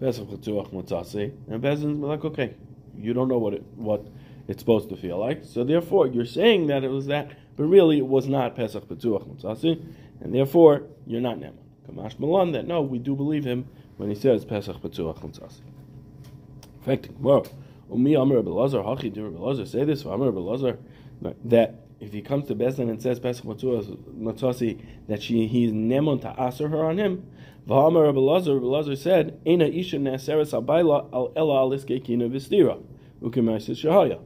Pesach 0.00 0.28
and 0.28 1.62
Bezdin's 1.62 2.00
like, 2.00 2.24
okay, 2.24 2.54
you 2.96 3.12
don't 3.12 3.28
know 3.28 3.38
what 3.38 3.54
it 3.54 3.62
what 3.76 4.06
it's 4.48 4.60
supposed 4.60 4.88
to 4.88 4.96
feel 4.96 5.18
like, 5.18 5.44
so 5.44 5.62
therefore 5.62 6.06
you're 6.06 6.24
saying 6.24 6.66
that 6.68 6.82
it 6.82 6.88
was 6.88 7.06
that, 7.06 7.30
but 7.56 7.64
really 7.64 7.98
it 7.98 8.06
was 8.06 8.26
not 8.26 8.56
Pesach 8.56 8.88
Petuach 8.88 9.28
Mutzasi 9.28 9.84
and 10.20 10.34
therefore 10.34 10.82
you're 11.06 11.20
not 11.20 11.38
Neman. 11.38 11.54
Kamash 11.88 12.18
Malan 12.18 12.52
that 12.52 12.66
no, 12.66 12.82
we 12.82 12.98
do 12.98 13.14
believe 13.14 13.44
him 13.44 13.66
when 13.96 14.08
he 14.08 14.14
says 14.14 14.44
Pesach 14.44 14.76
Petzuach 14.76 15.20
Chuntzasi. 15.20 15.60
Affecting 16.80 17.20
well, 17.20 17.46
Umi 17.90 18.16
Amr 18.16 18.42
Belazar, 18.42 18.84
Hachi 18.84 19.12
Dir 19.12 19.30
Belazar, 19.30 19.66
say 19.66 19.84
this 19.84 20.02
for 20.02 20.12
Amr 20.12 20.30
Belazar 20.32 20.78
that 21.44 21.74
if 22.00 22.12
he 22.12 22.22
comes 22.22 22.46
to 22.48 22.54
Bezdin 22.54 22.90
and 22.90 23.02
says 23.02 23.18
Pesach 23.18 23.44
Matzasi 23.44 24.80
that 25.08 25.22
she 25.22 25.46
he's 25.46 25.72
nemon 25.72 26.20
to 26.20 26.34
aser 26.40 26.68
her 26.68 26.84
on 26.84 26.98
him. 26.98 27.26
V'hamar 27.66 28.12
Belazar, 28.14 28.60
Belazar 28.60 28.96
said, 28.96 29.40
"Ena 29.44 29.64
isha 29.64 29.96
neseres 29.98 30.52
abayla 30.52 31.12
al 31.12 31.32
ela 31.36 31.54
aliske 31.54 32.02
kina 32.04 32.28
v'stira 32.28 32.80
ukemaisis 33.20 33.84
shahaya." 33.84 34.20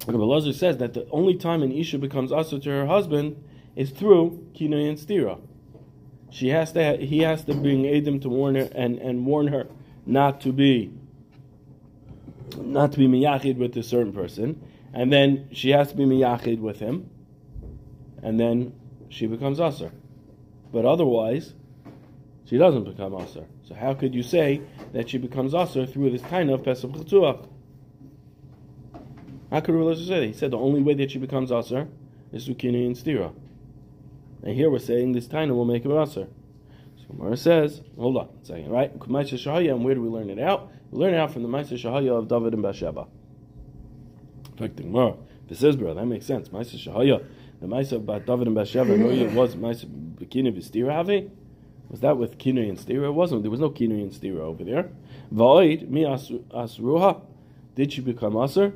Belazar 0.00 0.52
says 0.52 0.78
that 0.78 0.92
the 0.94 1.08
only 1.10 1.34
time 1.34 1.62
an 1.62 1.72
isha 1.72 1.98
becomes 1.98 2.32
aser 2.32 2.58
to 2.58 2.70
her 2.70 2.86
husband 2.86 3.36
is 3.76 3.90
through 3.90 4.46
kinoi 4.54 4.88
and 4.88 4.98
stira. 4.98 5.40
She 6.30 6.48
has 6.48 6.72
to. 6.72 6.96
He 6.96 7.20
has 7.20 7.44
to 7.44 7.54
bring 7.54 7.86
Adam 7.86 8.20
to 8.20 8.28
warn 8.28 8.56
her 8.56 8.68
and, 8.74 8.98
and 8.98 9.24
warn 9.24 9.48
her 9.48 9.68
not 10.06 10.40
to 10.42 10.52
be 10.52 10.92
not 12.56 12.92
to 12.92 12.98
be 12.98 13.06
miyachid 13.06 13.56
with 13.56 13.76
a 13.76 13.82
certain 13.82 14.12
person, 14.12 14.60
and 14.92 15.12
then 15.12 15.48
she 15.52 15.70
has 15.70 15.90
to 15.90 15.96
be 15.96 16.04
miyachid 16.04 16.60
with 16.60 16.78
him, 16.78 17.08
and 18.22 18.38
then 18.38 18.72
she 19.08 19.26
becomes 19.26 19.60
aser. 19.60 19.92
But 20.72 20.84
otherwise, 20.84 21.54
she 22.44 22.58
doesn't 22.58 22.84
become 22.84 23.14
aser. 23.14 23.46
So 23.62 23.74
how 23.74 23.94
could 23.94 24.14
you 24.14 24.22
say 24.22 24.60
that 24.92 25.08
she 25.08 25.18
becomes 25.18 25.54
aser 25.54 25.86
through 25.86 26.10
this 26.10 26.22
kind 26.22 26.50
of 26.50 26.64
pesach 26.64 26.90
chutzuach? 26.90 27.48
How 29.50 29.60
could 29.60 29.74
religious 29.74 30.08
say? 30.08 30.26
He 30.26 30.32
said 30.32 30.50
the 30.50 30.58
only 30.58 30.82
way 30.82 30.94
that 30.94 31.10
she 31.12 31.18
becomes 31.18 31.52
aser 31.52 31.86
is 32.32 32.44
through 32.44 32.56
kinui 32.56 32.86
and 32.86 32.96
stira. 32.96 33.32
And 34.44 34.54
here 34.54 34.70
we're 34.70 34.78
saying 34.78 35.12
this 35.12 35.26
taina 35.26 35.50
will 35.54 35.64
make 35.64 35.84
her 35.84 36.00
aser. 36.00 36.28
So 36.96 37.14
Gemara 37.14 37.36
says, 37.36 37.80
hold 37.98 38.16
on 38.16 38.28
a 38.42 38.46
second, 38.46 38.70
right? 38.70 38.96
Ma'aser 38.98 39.34
Shahaya, 39.34 39.70
and 39.70 39.84
where 39.84 39.94
do 39.94 40.02
we 40.02 40.08
learn 40.08 40.30
it 40.30 40.38
out? 40.38 40.70
We 40.90 40.98
learn 40.98 41.14
it 41.14 41.18
out 41.18 41.32
from 41.32 41.42
the 41.42 41.48
Ma'aser 41.48 41.82
Shahaya 41.82 42.18
of 42.18 42.28
David 42.28 42.52
and 42.52 42.62
Bathsheba. 42.62 43.06
In 44.52 44.58
fact, 44.58 44.76
the 44.76 44.84
Gemara, 44.84 45.16
this 45.48 45.62
is, 45.62 45.74
bro, 45.74 45.94
that 45.94 46.06
makes 46.06 46.26
sense. 46.26 46.50
Ma'aser 46.50 46.76
Shahaya, 46.76 47.24
the 47.60 47.66
Ma'aser 47.66 47.96
about 47.96 48.26
David 48.26 48.46
and 48.46 48.54
Bathsheba, 48.54 48.92
it 48.92 49.32
was 49.32 49.56
Ma'aser 49.56 49.86
Bikini 49.86 50.52
V'stira 50.56 50.92
Havi? 50.92 51.30
Was 51.90 52.00
that 52.00 52.16
with 52.16 52.38
Kinui 52.38 52.68
and 52.68 52.78
Stira? 52.78 53.04
It 53.04 53.12
wasn't. 53.12 53.42
There 53.42 53.50
was 53.50 53.60
no 53.60 53.70
Kinui 53.70 54.02
and 54.02 54.10
Stira 54.10 54.40
over 54.40 54.64
there. 54.64 54.90
Va'oid, 55.32 55.88
mi 55.88 56.02
asruha. 56.02 57.20
Did 57.76 57.92
she 57.92 58.00
become 58.00 58.36
Aser? 58.36 58.72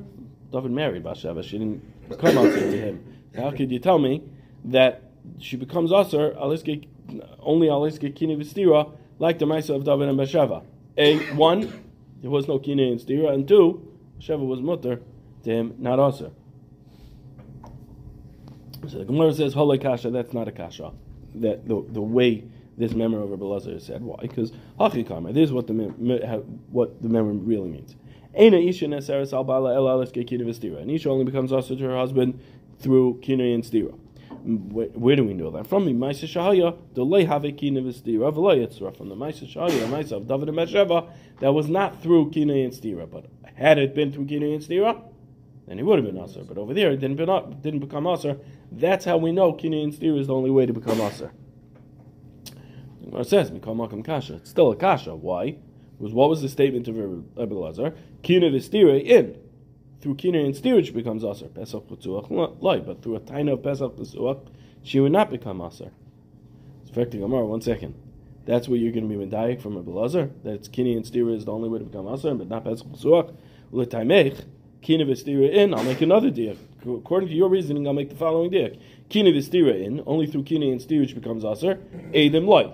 David 0.51 0.71
married 0.71 1.03
Bathsheba. 1.03 1.43
She 1.43 1.57
didn't 1.57 2.07
become 2.07 2.37
Aser 2.37 2.59
to 2.59 2.77
him. 2.77 3.03
How 3.35 3.51
could 3.51 3.71
you 3.71 3.79
tell 3.79 3.99
me 3.99 4.23
that 4.65 5.08
she 5.39 5.57
becomes 5.57 5.91
Aser, 5.91 6.35
only 6.37 7.67
Aliske 7.67 8.13
Kinui 8.13 8.37
V'stira, 8.37 8.91
like 9.19 9.39
the 9.39 9.45
Ma'aser 9.45 9.75
of 9.75 9.83
David 9.83 10.09
and 10.09 10.17
Bathsheba? 10.17 10.63
A, 10.97 11.17
one, 11.35 11.83
there 12.21 12.29
was 12.29 12.47
no 12.47 12.59
Kinui 12.59 12.91
and 12.91 12.99
Stira, 12.99 13.33
and 13.33 13.47
two, 13.47 13.85
Bathsheba 14.17 14.43
was 14.43 14.61
mutter 14.61 15.01
to 15.43 15.49
him, 15.49 15.75
not 15.77 15.99
Aser. 15.99 16.31
So 18.87 18.99
the 18.99 19.05
Gemara 19.05 19.33
says, 19.33 19.53
Holy 19.53 19.77
Kasha, 19.77 20.09
that's 20.09 20.33
not 20.33 20.47
a 20.47 20.51
Kasha. 20.51 20.91
That 21.35 21.67
the, 21.67 21.85
the 21.89 22.01
way 22.01 22.45
this 22.79 22.93
memory 22.93 23.21
of 23.21 23.29
Rabbi 23.29 23.77
said. 23.77 24.01
Why? 24.01 24.15
Because 24.21 24.51
hachikama. 24.79 25.33
This 25.33 25.49
is 25.49 25.53
what 25.53 25.67
the 25.67 25.73
what 26.71 27.01
the 27.01 27.09
memory 27.09 27.35
really 27.35 27.69
means. 27.69 27.95
An 28.33 28.53
isha 28.53 28.85
only 31.09 31.25
becomes 31.25 31.51
also 31.51 31.75
to 31.75 31.83
her 31.83 31.97
husband 31.97 32.39
through 32.79 33.19
kina 33.21 33.43
and 33.43 33.63
stira. 33.63 33.97
Where, 34.43 35.15
do 35.15 35.23
we 35.23 35.33
know 35.33 35.51
that? 35.51 35.67
From 35.67 35.85
the 35.85 35.91
Maisa 35.91 36.25
Shahaya, 36.25 36.77
the 36.93 37.03
lay 37.03 37.25
have 37.25 37.43
a 37.45 37.51
kina 37.51 37.81
v'stira, 37.81 38.33
v'lo 38.33 38.97
From 38.97 39.09
the 39.09 39.15
Maisa 39.15 39.51
Shahaya, 39.51 39.87
Maisa 39.87 40.13
of 40.13 40.27
David 40.27 40.49
and 40.49 40.57
Bathsheba, 40.57 41.11
that 41.39 41.53
was 41.53 41.69
not 41.69 42.01
through 42.01 42.31
kina 42.31 42.53
and 42.53 42.73
stira, 42.73 43.09
but 43.09 43.25
had 43.55 43.77
it 43.77 43.93
been 43.93 44.11
through 44.11 44.25
kina 44.25 44.47
and 44.47 44.61
stira, 44.61 45.01
then 45.67 45.77
he 45.77 45.83
would 45.83 46.03
have 46.03 46.05
been 46.05 46.21
aser. 46.21 46.43
But 46.43 46.57
over 46.57 46.73
there, 46.73 46.91
it 46.91 46.97
didn't, 46.97 47.17
be, 47.17 47.25
didn't 47.61 47.79
become 47.79 48.07
aser. 48.07 48.37
That's 48.71 49.05
how 49.05 49.17
we 49.17 49.31
know 49.31 49.53
kina 49.53 49.77
and 49.77 49.93
stira 49.93 50.19
is 50.19 50.27
the 50.27 50.33
only 50.33 50.49
way 50.49 50.65
to 50.65 50.73
become 50.73 50.99
aser. 51.01 51.31
It 53.13 53.27
says, 53.27 53.51
Mikal 53.51 53.75
Makam 53.75 54.03
Kasha. 54.03 54.35
It's 54.35 54.49
still 54.49 54.71
a 54.71 54.75
Kasha. 54.75 55.15
Why? 55.15 55.57
Because 55.97 56.13
what 56.13 56.29
was 56.29 56.41
the 56.41 56.49
statement 56.49 56.87
of 56.87 56.97
Rebbe 56.97 57.53
Lazar? 57.53 57.93
Kina 58.23 58.49
v'stira 58.49 59.03
in. 59.03 59.37
Through 60.01 60.15
kina 60.15 60.39
and 60.39 60.55
steerage 60.55 60.93
becomes 60.93 61.23
aser. 61.23 61.47
Pesach 61.47 61.87
p'tzuach 61.87 62.29
loy. 62.61 62.79
But 62.79 63.01
through 63.01 63.15
a 63.15 63.19
taina 63.19 63.53
of 63.53 63.63
Pesach 63.63 63.95
p'tzuach, 63.95 64.47
she 64.83 64.99
would 64.99 65.11
not 65.11 65.29
become 65.29 65.61
aser. 65.61 65.91
It's 66.81 66.91
affecting 66.91 67.21
Amar. 67.23 67.43
One 67.45 67.61
second. 67.61 67.95
That's 68.45 68.67
what 68.67 68.79
you're 68.79 68.93
going 68.93 69.07
to 69.09 69.15
be 69.15 69.25
medayik 69.25 69.61
from 69.61 69.75
Rebbe 69.77 69.91
Lazar. 69.91 70.31
That 70.43 70.53
it's 70.53 70.67
kina 70.67 70.95
and 70.95 71.05
stira 71.05 71.35
is 71.35 71.45
the 71.45 71.51
only 71.51 71.69
way 71.69 71.79
to 71.79 71.85
become 71.85 72.07
aser, 72.07 72.33
but 72.33 72.47
not 72.47 72.63
Pesach 72.63 72.87
p'tzuach. 72.87 73.35
L'taimech. 73.71 74.45
Kina 74.81 75.05
v'stira 75.05 75.51
in. 75.51 75.73
I'll 75.73 75.83
make 75.83 76.01
another 76.01 76.31
diak. 76.31 76.57
According 76.81 77.29
to 77.29 77.35
your 77.35 77.49
reasoning, 77.49 77.85
I'll 77.85 77.93
make 77.93 78.09
the 78.09 78.15
following 78.15 78.49
diak. 78.51 78.79
Kina 79.09 79.31
v'stira 79.31 79.83
in. 79.83 80.01
Only 80.07 80.27
through 80.27 80.43
kina 80.43 80.67
and 80.67 80.81
steerage 80.81 81.13
becomes 81.13 81.43
aser. 81.43 81.75
Edim 82.13 82.47
loy. 82.47 82.73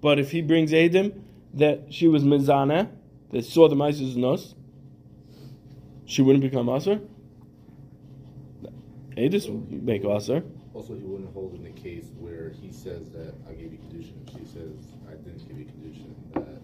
But 0.00 0.18
if 0.18 0.30
he 0.30 0.42
brings 0.42 0.72
Adim 0.72 1.20
that 1.54 1.92
she 1.92 2.08
was 2.08 2.24
Mizana, 2.24 2.88
that 3.30 3.44
saw 3.44 3.68
the 3.68 3.76
Maisus 3.76 4.16
Nos, 4.16 4.54
she 6.06 6.22
wouldn't 6.22 6.42
become 6.42 6.68
Aser? 6.68 7.00
Adis 9.16 9.48
would 9.48 9.82
make 9.82 10.04
Aser. 10.04 10.42
Also, 10.74 10.94
he 10.94 11.04
wouldn't 11.04 11.32
hold 11.34 11.54
in 11.54 11.62
the 11.64 11.70
case 11.70 12.06
where 12.18 12.50
he 12.50 12.72
says 12.72 13.10
that 13.10 13.34
I 13.48 13.52
gave 13.52 13.72
you 13.72 13.78
Kedushin, 13.78 14.14
and 14.16 14.30
she 14.30 14.44
says 14.46 14.72
I 15.06 15.12
didn't 15.12 15.46
give 15.46 15.58
you 15.58 15.66
Kedushin, 15.66 16.14
that 16.34 16.60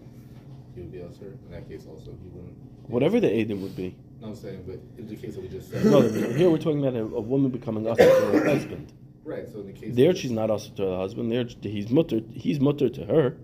he 0.73 0.81
would 0.81 0.91
be 0.91 0.99
Aser. 0.99 1.37
In 1.45 1.51
that 1.51 1.69
case, 1.69 1.85
also, 1.87 2.11
he 2.21 2.29
wouldn't. 2.29 2.55
Whatever 2.87 3.19
the 3.19 3.27
Adim 3.27 3.61
would 3.61 3.75
be. 3.75 3.95
No, 4.19 4.29
I'm 4.29 4.35
saying, 4.35 4.63
but 4.65 4.79
in 4.97 5.07
the 5.07 5.15
case 5.15 5.35
that 5.35 5.41
we 5.41 5.47
just 5.47 5.69
said. 5.69 5.85
no, 5.85 6.01
here 6.01 6.49
we're 6.49 6.57
talking 6.57 6.79
about 6.79 6.95
a, 6.95 7.03
a 7.03 7.21
woman 7.21 7.51
becoming 7.51 7.85
Aser 7.87 8.05
to 8.05 8.39
her 8.39 8.45
husband. 8.45 8.91
Right. 9.23 9.47
So 9.47 9.59
in 9.59 9.67
the 9.67 9.73
case 9.73 9.95
there, 9.95 10.15
she's 10.15 10.31
not 10.31 10.49
also 10.49 10.71
to 10.71 10.83
her 10.87 10.97
husband. 10.97 11.31
There, 11.31 11.45
he's 11.61 11.89
mutter. 11.89 12.21
He's 12.33 12.59
mutter 12.59 12.89
to 12.89 13.05
her. 13.05 13.37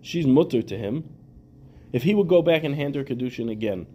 She's 0.00 0.26
mutter 0.26 0.62
to 0.62 0.78
him. 0.78 1.08
If 1.92 2.04
he 2.04 2.14
would 2.14 2.28
go 2.28 2.40
back 2.40 2.62
and 2.62 2.74
hand 2.74 2.94
her 2.94 3.02
kedushin 3.02 3.50
again, 3.50 3.86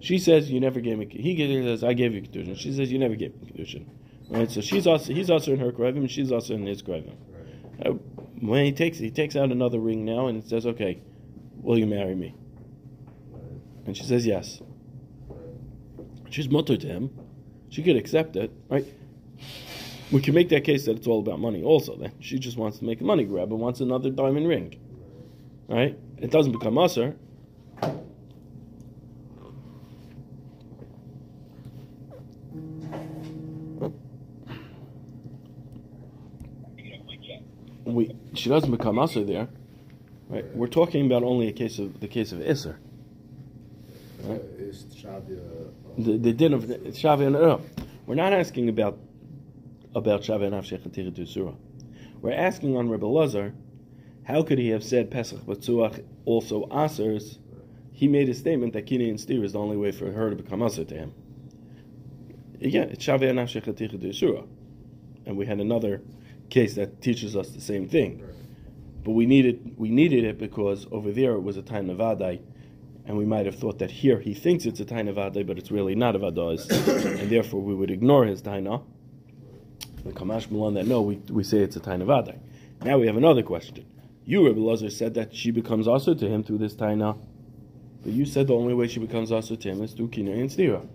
she 0.00 0.18
says, 0.18 0.50
"You 0.50 0.60
never 0.60 0.80
gave 0.80 0.98
me." 0.98 1.06
He 1.10 1.36
says, 1.62 1.84
"I 1.84 1.92
gave 1.92 2.14
you 2.14 2.22
kedushin." 2.22 2.56
She 2.56 2.72
says, 2.72 2.90
"You 2.92 2.98
never 2.98 3.16
gave 3.16 3.34
me 3.40 3.50
kedushin." 3.50 3.86
Right. 4.30 4.50
So 4.50 4.60
she's 4.60 4.86
also 4.86 5.12
he's 5.12 5.30
also 5.30 5.52
in 5.52 5.60
her 5.60 5.72
krevim, 5.72 5.98
and 5.98 6.10
she's 6.10 6.30
also 6.30 6.54
in 6.54 6.66
his. 6.66 6.86
Right. 6.86 7.04
Uh, 7.84 7.92
when 8.40 8.64
he 8.64 8.72
takes 8.72 8.98
he 8.98 9.10
takes 9.10 9.36
out 9.36 9.50
another 9.50 9.78
ring 9.78 10.04
now 10.04 10.26
and 10.26 10.44
says, 10.44 10.66
"Okay, 10.66 11.00
will 11.60 11.78
you 11.78 11.86
marry 11.86 12.14
me?" 12.14 12.34
And 13.86 13.96
she 13.96 14.04
says, 14.04 14.26
"Yes." 14.26 14.60
She's 16.30 16.48
mutter 16.48 16.76
to 16.76 16.86
him. 16.86 17.10
She 17.70 17.82
could 17.82 17.96
accept 17.96 18.36
it, 18.36 18.52
right? 18.68 18.84
We 20.12 20.20
can 20.20 20.34
make 20.34 20.48
that 20.50 20.64
case 20.64 20.86
that 20.86 20.96
it's 20.96 21.06
all 21.06 21.20
about 21.20 21.38
money 21.38 21.62
also. 21.62 21.96
Then 21.96 22.12
she 22.20 22.38
just 22.38 22.56
wants 22.56 22.78
to 22.78 22.84
make 22.84 23.00
a 23.00 23.04
money 23.04 23.24
grab 23.24 23.50
and 23.50 23.60
wants 23.60 23.80
another 23.80 24.10
diamond 24.10 24.48
ring. 24.48 24.78
Right? 25.68 25.98
It 26.18 26.30
doesn't 26.30 26.52
become 26.52 26.78
usher. 26.78 27.16
She 38.48 38.54
doesn't 38.54 38.70
become 38.70 38.98
usher 38.98 39.24
there. 39.24 39.46
Right? 40.30 40.44
We're 40.56 40.68
talking 40.68 41.04
about 41.04 41.22
only 41.22 41.48
a 41.48 41.52
case 41.52 41.78
of 41.78 42.00
the 42.00 42.08
case 42.08 42.32
of 42.32 42.38
Isser. 42.38 42.78
Right? 44.22 44.40
Uh, 45.04 45.20
the, 45.98 46.16
the 46.16 46.32
din 46.32 46.54
of 46.54 46.64
Shavia. 46.64 47.30
No, 47.30 47.60
we're 48.06 48.14
not 48.14 48.32
asking 48.32 48.70
about 48.70 48.98
about 49.94 50.22
Shavia 50.22 50.48
Nafshech 50.50 50.82
and 50.86 51.28
Surah. 51.28 51.52
We're 52.22 52.32
asking 52.32 52.74
on 52.74 52.88
Rebbe 52.88 53.04
Lazar, 53.04 53.52
how 54.24 54.42
could 54.42 54.58
he 54.58 54.70
have 54.70 54.82
said 54.82 55.10
Pesach 55.10 55.40
Batzuach 55.40 56.02
also 56.24 56.66
Asers? 56.68 57.36
He 57.92 58.08
made 58.08 58.30
a 58.30 58.34
statement 58.34 58.72
that 58.72 58.86
Kini 58.86 59.10
and 59.10 59.20
Steer 59.20 59.44
is 59.44 59.52
the 59.52 59.58
only 59.58 59.76
way 59.76 59.92
for 59.92 60.10
her 60.10 60.30
to 60.30 60.36
become 60.36 60.62
Aser 60.62 60.84
to 60.84 60.94
him. 60.94 61.12
Yeah, 62.60 62.82
it's 62.84 63.04
Shavia 63.04 63.32
Nafshech 63.34 63.66
and 63.66 64.14
Surah. 64.14 64.44
And 65.26 65.36
we 65.36 65.44
had 65.44 65.60
another 65.60 66.00
case 66.50 66.74
that 66.74 67.00
teaches 67.02 67.36
us 67.36 67.50
the 67.50 67.60
same 67.60 67.88
thing. 67.88 68.22
But 69.04 69.12
we 69.12 69.26
needed 69.26 69.74
we 69.76 69.90
needed 69.90 70.24
it 70.24 70.38
because 70.38 70.86
over 70.90 71.12
there 71.12 71.32
it 71.32 71.40
was 71.42 71.56
a 71.56 71.62
time 71.62 71.90
of 71.90 71.98
Adai, 71.98 72.40
and 73.06 73.16
we 73.16 73.24
might 73.24 73.46
have 73.46 73.56
thought 73.56 73.78
that 73.78 73.90
here 73.90 74.20
he 74.20 74.34
thinks 74.34 74.66
it's 74.66 74.80
a 74.80 74.84
time 74.84 75.08
of 75.08 75.16
Adai, 75.16 75.46
but 75.46 75.58
it's 75.58 75.70
really 75.70 75.94
not 75.94 76.16
a 76.16 76.18
Vadai, 76.18 76.58
and 77.20 77.30
therefore 77.30 77.60
we 77.60 77.74
would 77.74 77.90
ignore 77.90 78.24
his 78.24 78.42
Taina 78.42 78.82
the 80.08 80.18
Kamash 80.18 80.50
Milan 80.50 80.74
that 80.74 80.86
no, 80.86 81.02
we, 81.02 81.16
we 81.30 81.44
say 81.44 81.58
it's 81.58 81.76
a 81.76 81.80
Taina 81.80 82.04
Vadai. 82.04 82.38
Now 82.82 82.98
we 82.98 83.06
have 83.06 83.16
another 83.16 83.42
question. 83.42 83.86
You, 84.24 84.46
Rabbi 84.46 84.60
Lazar, 84.60 84.90
said 84.90 85.14
that 85.14 85.34
she 85.34 85.50
becomes 85.50 85.88
also 85.88 86.14
to 86.14 86.28
him 86.28 86.44
through 86.44 86.58
this 86.58 86.74
Taina. 86.74 87.18
But 88.02 88.12
you 88.12 88.24
said 88.24 88.46
the 88.46 88.54
only 88.54 88.74
way 88.74 88.86
she 88.86 89.00
becomes 89.00 89.32
also 89.32 89.56
to 89.56 89.68
him 89.68 89.82
is 89.82 89.92
through 89.92 90.08
Kina 90.08 90.32
and 90.32 90.50
Stira. 90.50 90.86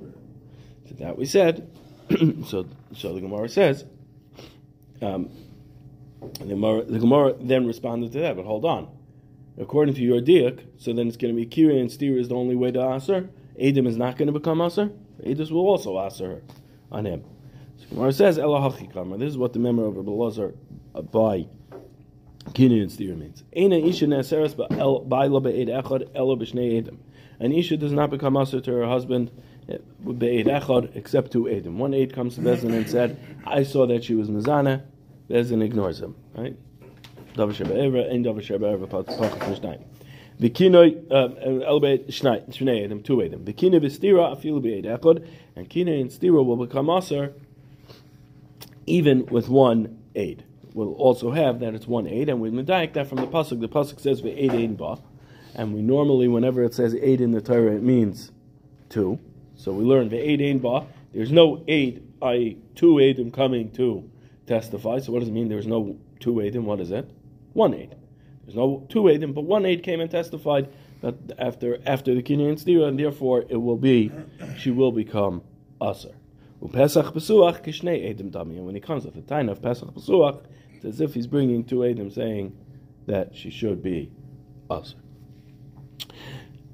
So 0.87 0.95
that 0.95 1.17
we 1.17 1.25
said. 1.25 1.69
so, 2.47 2.67
so 2.95 3.13
the 3.13 3.21
Gemara 3.21 3.49
says, 3.49 3.85
um, 5.01 5.29
the, 6.39 6.45
Gemara, 6.45 6.83
the 6.83 6.99
Gemara 6.99 7.33
then 7.39 7.65
responded 7.65 8.11
to 8.13 8.19
that, 8.19 8.35
but 8.35 8.45
hold 8.45 8.65
on. 8.65 8.89
According 9.57 9.95
to 9.95 10.01
your 10.01 10.19
diak, 10.19 10.65
so 10.77 10.93
then 10.93 11.07
it's 11.07 11.17
going 11.17 11.35
to 11.35 11.39
be 11.39 11.45
Kira 11.45 11.79
and 11.79 11.89
Stira 11.89 12.19
is 12.19 12.29
the 12.29 12.35
only 12.35 12.55
way 12.55 12.71
to 12.71 12.93
Aser. 12.95 13.29
Adam 13.61 13.85
is 13.85 13.97
not 13.97 14.17
going 14.17 14.27
to 14.27 14.33
become 14.33 14.61
Aser. 14.61 14.91
Adis 15.23 15.51
will 15.51 15.67
also 15.67 16.03
Aser 16.03 16.41
on 16.91 17.05
him. 17.05 17.23
Gemara 17.89 18.11
says 18.11 18.37
Elahachi. 18.37 19.19
This 19.19 19.29
is 19.29 19.37
what 19.37 19.53
the 19.53 19.59
memory 19.59 19.87
of 19.87 19.95
Rabbi 19.95 20.11
Lazar 20.11 20.55
uh, 20.95 21.01
by 21.01 21.45
Kinu 22.53 22.81
and 22.81 22.91
Steer 22.91 23.15
means. 23.15 23.43
Eina 23.55 23.87
isha 23.87 24.05
neseres 24.05 24.55
ba'ila 24.55 25.43
be'ed 25.43 25.67
echad 25.67 26.11
b'shnei 26.11 26.81
edim. 26.81 26.97
An 27.39 27.51
isha 27.51 27.77
does 27.77 27.91
not 27.91 28.09
become 28.09 28.35
aser 28.35 28.61
to 28.61 28.71
her 28.71 28.87
husband 28.87 29.31
eh, 29.69 29.77
except 30.95 31.31
to 31.33 31.49
Adam. 31.49 31.77
One 31.77 31.93
aid 31.93 32.13
comes 32.13 32.35
to 32.35 32.41
Bezin 32.41 32.73
and 32.73 32.89
said, 32.89 33.17
"I 33.45 33.63
saw 33.63 33.85
that 33.85 34.03
she 34.03 34.15
was 34.15 34.29
mizana." 34.29 34.83
Bezin 35.29 35.63
ignores 35.63 36.01
him. 36.01 36.15
Right? 36.35 36.55
Davar 37.35 37.55
sheba 37.55 37.73
evra 37.73 38.11
and 38.11 38.25
davar 38.25 38.43
sheba 38.43 38.77
evra 38.77 38.87
pachas. 38.87 39.81
The 40.39 40.49
kinoi 40.49 41.11
uh, 41.11 41.29
elbeit 41.69 42.07
shnei 42.07 42.47
shnei 42.49 42.87
edim 42.87 43.03
two 43.03 43.17
edim. 43.17 43.43
Kinoi 43.43 43.79
v'stira 43.79 44.35
afilu 44.35 44.61
be'ed 44.61 44.85
echad 44.85 45.27
and 45.55 45.69
kinoi 45.69 46.01
and 46.01 46.09
stira 46.09 46.43
will 46.45 46.57
become 46.57 46.89
aser 46.89 47.33
even 48.85 49.25
with 49.27 49.47
one 49.49 49.99
aid. 50.15 50.43
We'll 50.73 50.93
also 50.93 51.31
have 51.31 51.59
that 51.59 51.75
it's 51.75 51.87
one 51.87 52.07
aid, 52.07 52.29
and 52.29 52.41
we 52.41 52.49
medayik 52.49 52.93
that 52.93 53.07
from 53.07 53.19
the 53.19 53.27
pasuk. 53.27 53.61
The 53.61 53.69
pasuk 53.69 53.99
says 53.99 54.21
ve'aid 54.21 54.53
aid 54.53 54.77
ba. 54.77 54.97
And 55.55 55.73
we 55.73 55.81
normally, 55.81 56.27
whenever 56.27 56.63
it 56.63 56.73
says 56.73 56.95
eight 56.95 57.21
in 57.21 57.31
the 57.31 57.41
Torah, 57.41 57.75
it 57.75 57.83
means 57.83 58.31
two. 58.89 59.19
So 59.55 59.71
we 59.71 59.83
learn 59.83 60.09
the 60.09 60.17
eight 60.17 60.41
ain 60.41 60.59
ba. 60.59 60.87
There's 61.13 61.31
no 61.31 61.63
eight, 61.67 62.03
i 62.21 62.55
two 62.75 62.95
aidim 62.95 63.31
coming 63.31 63.69
to 63.71 64.09
testify. 64.45 64.99
So 64.99 65.11
what 65.11 65.19
does 65.19 65.29
it 65.29 65.33
mean? 65.33 65.49
There's 65.49 65.67
no 65.67 65.97
two 66.19 66.33
aidim. 66.35 66.63
What 66.63 66.79
is 66.79 66.91
it? 66.91 67.09
One 67.53 67.73
aid. 67.73 67.95
There's 68.43 68.55
no 68.55 68.85
two 68.89 69.03
aidim, 69.03 69.33
but 69.33 69.41
one 69.41 69.65
aid 69.65 69.83
came 69.83 70.01
and 70.01 70.09
testified 70.11 70.69
that 71.01 71.15
after 71.37 71.79
after 71.85 72.13
the 72.13 72.23
kinyan 72.23 72.61
stira, 72.61 72.87
and 72.87 72.99
therefore 72.99 73.45
it 73.49 73.57
will 73.57 73.77
be 73.77 74.11
she 74.57 74.71
will 74.71 74.91
become 74.91 75.43
aser. 75.81 76.15
Pesach 76.71 77.07
Pesuach 77.13 77.63
kishnei 77.63 78.03
edim 78.13 78.31
dami. 78.31 78.57
And 78.57 78.65
when 78.65 78.75
he 78.75 78.81
comes 78.81 79.05
with 79.05 79.15
the 79.15 79.21
time 79.21 79.49
of 79.49 79.61
Pesach 79.61 79.93
Pesuach, 79.93 80.45
it's 80.75 80.85
as 80.85 81.01
if 81.01 81.13
he's 81.13 81.27
bringing 81.27 81.63
two 81.63 81.77
edim 81.77 82.13
saying 82.13 82.55
that 83.05 83.35
she 83.35 83.49
should 83.49 83.83
be 83.83 84.11
aser. 84.71 84.97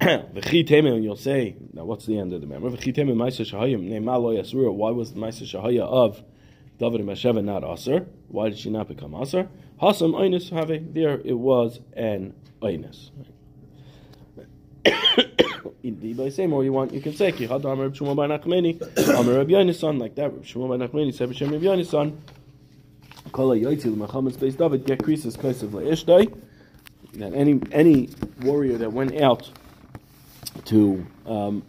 and 0.00 1.04
you'll 1.04 1.16
say, 1.16 1.56
now 1.74 1.84
what's 1.84 2.06
the 2.06 2.18
end 2.18 2.32
of 2.32 2.40
the 2.40 2.46
memory? 2.46 2.70
Why 2.70 2.74
was 2.74 2.84
the 5.12 5.20
Maisa 5.20 5.44
Shahaya 5.44 5.82
of 5.82 6.22
David 6.80 7.02
and 7.02 7.10
Mesheva 7.10 7.44
not 7.44 7.62
Aser? 7.62 8.06
Why 8.28 8.48
did 8.48 8.58
she 8.58 8.70
not 8.70 8.88
become 8.88 9.14
Aser? 9.14 9.48
Hasam 9.80 10.14
Einus 10.14 10.50
Have, 10.50 10.94
there 10.94 11.20
it 11.24 11.38
was 11.38 11.78
an 11.92 12.34
Einus. 12.62 13.10
by 16.16 16.30
same 16.30 16.52
or 16.52 16.64
you 16.64 16.72
want, 16.72 16.92
you 16.92 17.00
can 17.00 17.14
say, 17.14 17.32
Ki 17.32 17.46
Had 17.46 17.64
Amar 17.66 17.90
Shmuel 17.90 18.16
Bar 18.16 18.28
Nachmeni, 18.28 18.80
Amar 19.10 19.44
Yonasan, 19.44 20.00
like 20.00 20.14
that, 20.14 20.32
Shmuel 20.42 20.68
Bar 20.68 20.88
Nachmeni 20.88 21.12
Mechametz 23.94 24.36
Beis 24.38 24.56
David, 24.56 24.86
Get 24.86 25.04
that 27.14 27.34
any, 27.34 27.60
any 27.72 28.08
warrior 28.42 28.78
that 28.78 28.92
went 28.92 29.20
out 29.20 29.50
to 30.64 31.06
um, 31.26 31.62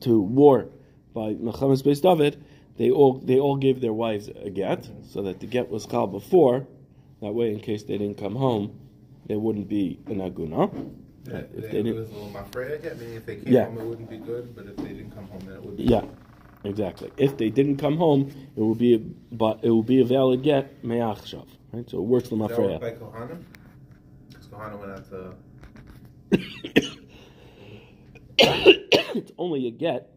to 0.00 0.20
war 0.20 0.68
by 1.14 1.34
Mechamas 1.34 1.82
Beis 1.82 2.00
David, 2.00 2.42
they 2.76 2.90
all 2.90 3.14
they 3.14 3.38
all 3.38 3.56
gave 3.56 3.80
their 3.80 3.92
wives 3.92 4.28
a 4.28 4.50
get, 4.50 4.88
so 5.10 5.22
that 5.22 5.40
the 5.40 5.46
get 5.46 5.70
was 5.70 5.86
called 5.86 6.12
before. 6.12 6.66
That 7.22 7.32
way, 7.32 7.50
in 7.50 7.60
case 7.60 7.84
they 7.84 7.96
didn't 7.96 8.18
come 8.18 8.36
home, 8.36 8.78
they 9.26 9.36
wouldn't 9.36 9.68
be 9.68 9.98
an 10.06 10.18
aguna. 10.18 10.70
Yeah, 11.24 11.38
if 11.38 11.54
they, 11.54 11.60
they 11.60 11.82
didn't, 11.82 11.96
was 11.96 12.10
a 12.10 12.12
little 12.12 12.30
mafreya 12.30 12.82
get, 12.82 13.00
meaning 13.00 13.16
if 13.16 13.26
they 13.26 13.36
came 13.36 13.52
yeah. 13.52 13.64
home, 13.64 13.78
it 13.78 13.84
wouldn't 13.84 14.10
be 14.10 14.18
good. 14.18 14.54
But 14.54 14.66
if 14.66 14.76
they 14.76 14.88
didn't 14.88 15.12
come 15.12 15.26
home, 15.28 15.40
then 15.46 15.56
it 15.56 15.64
would 15.64 15.76
be. 15.76 15.84
Yeah, 15.84 16.04
exactly. 16.64 17.10
If 17.16 17.38
they 17.38 17.50
didn't 17.50 17.78
come 17.78 17.96
home, 17.96 18.30
it 18.54 18.60
would 18.60 18.78
be, 18.78 18.94
a, 18.94 18.98
but 18.98 19.60
it 19.62 19.70
would 19.70 19.86
be 19.86 20.02
a 20.02 20.04
valid 20.04 20.42
get 20.42 20.84
me'achshav. 20.84 21.48
Right, 21.72 21.88
so 21.88 21.98
it 21.98 22.04
works 22.04 22.28
for 22.28 22.36
mafreya. 22.36 22.80
By 22.80 22.92
Kohanim, 22.92 23.42
because 24.28 24.46
Kohanim 24.46 24.78
went 24.78 24.92
out 24.92 25.10
to. 25.10 25.34
it's 29.16 29.32
only 29.38 29.66
a 29.66 29.70
get 29.70 30.10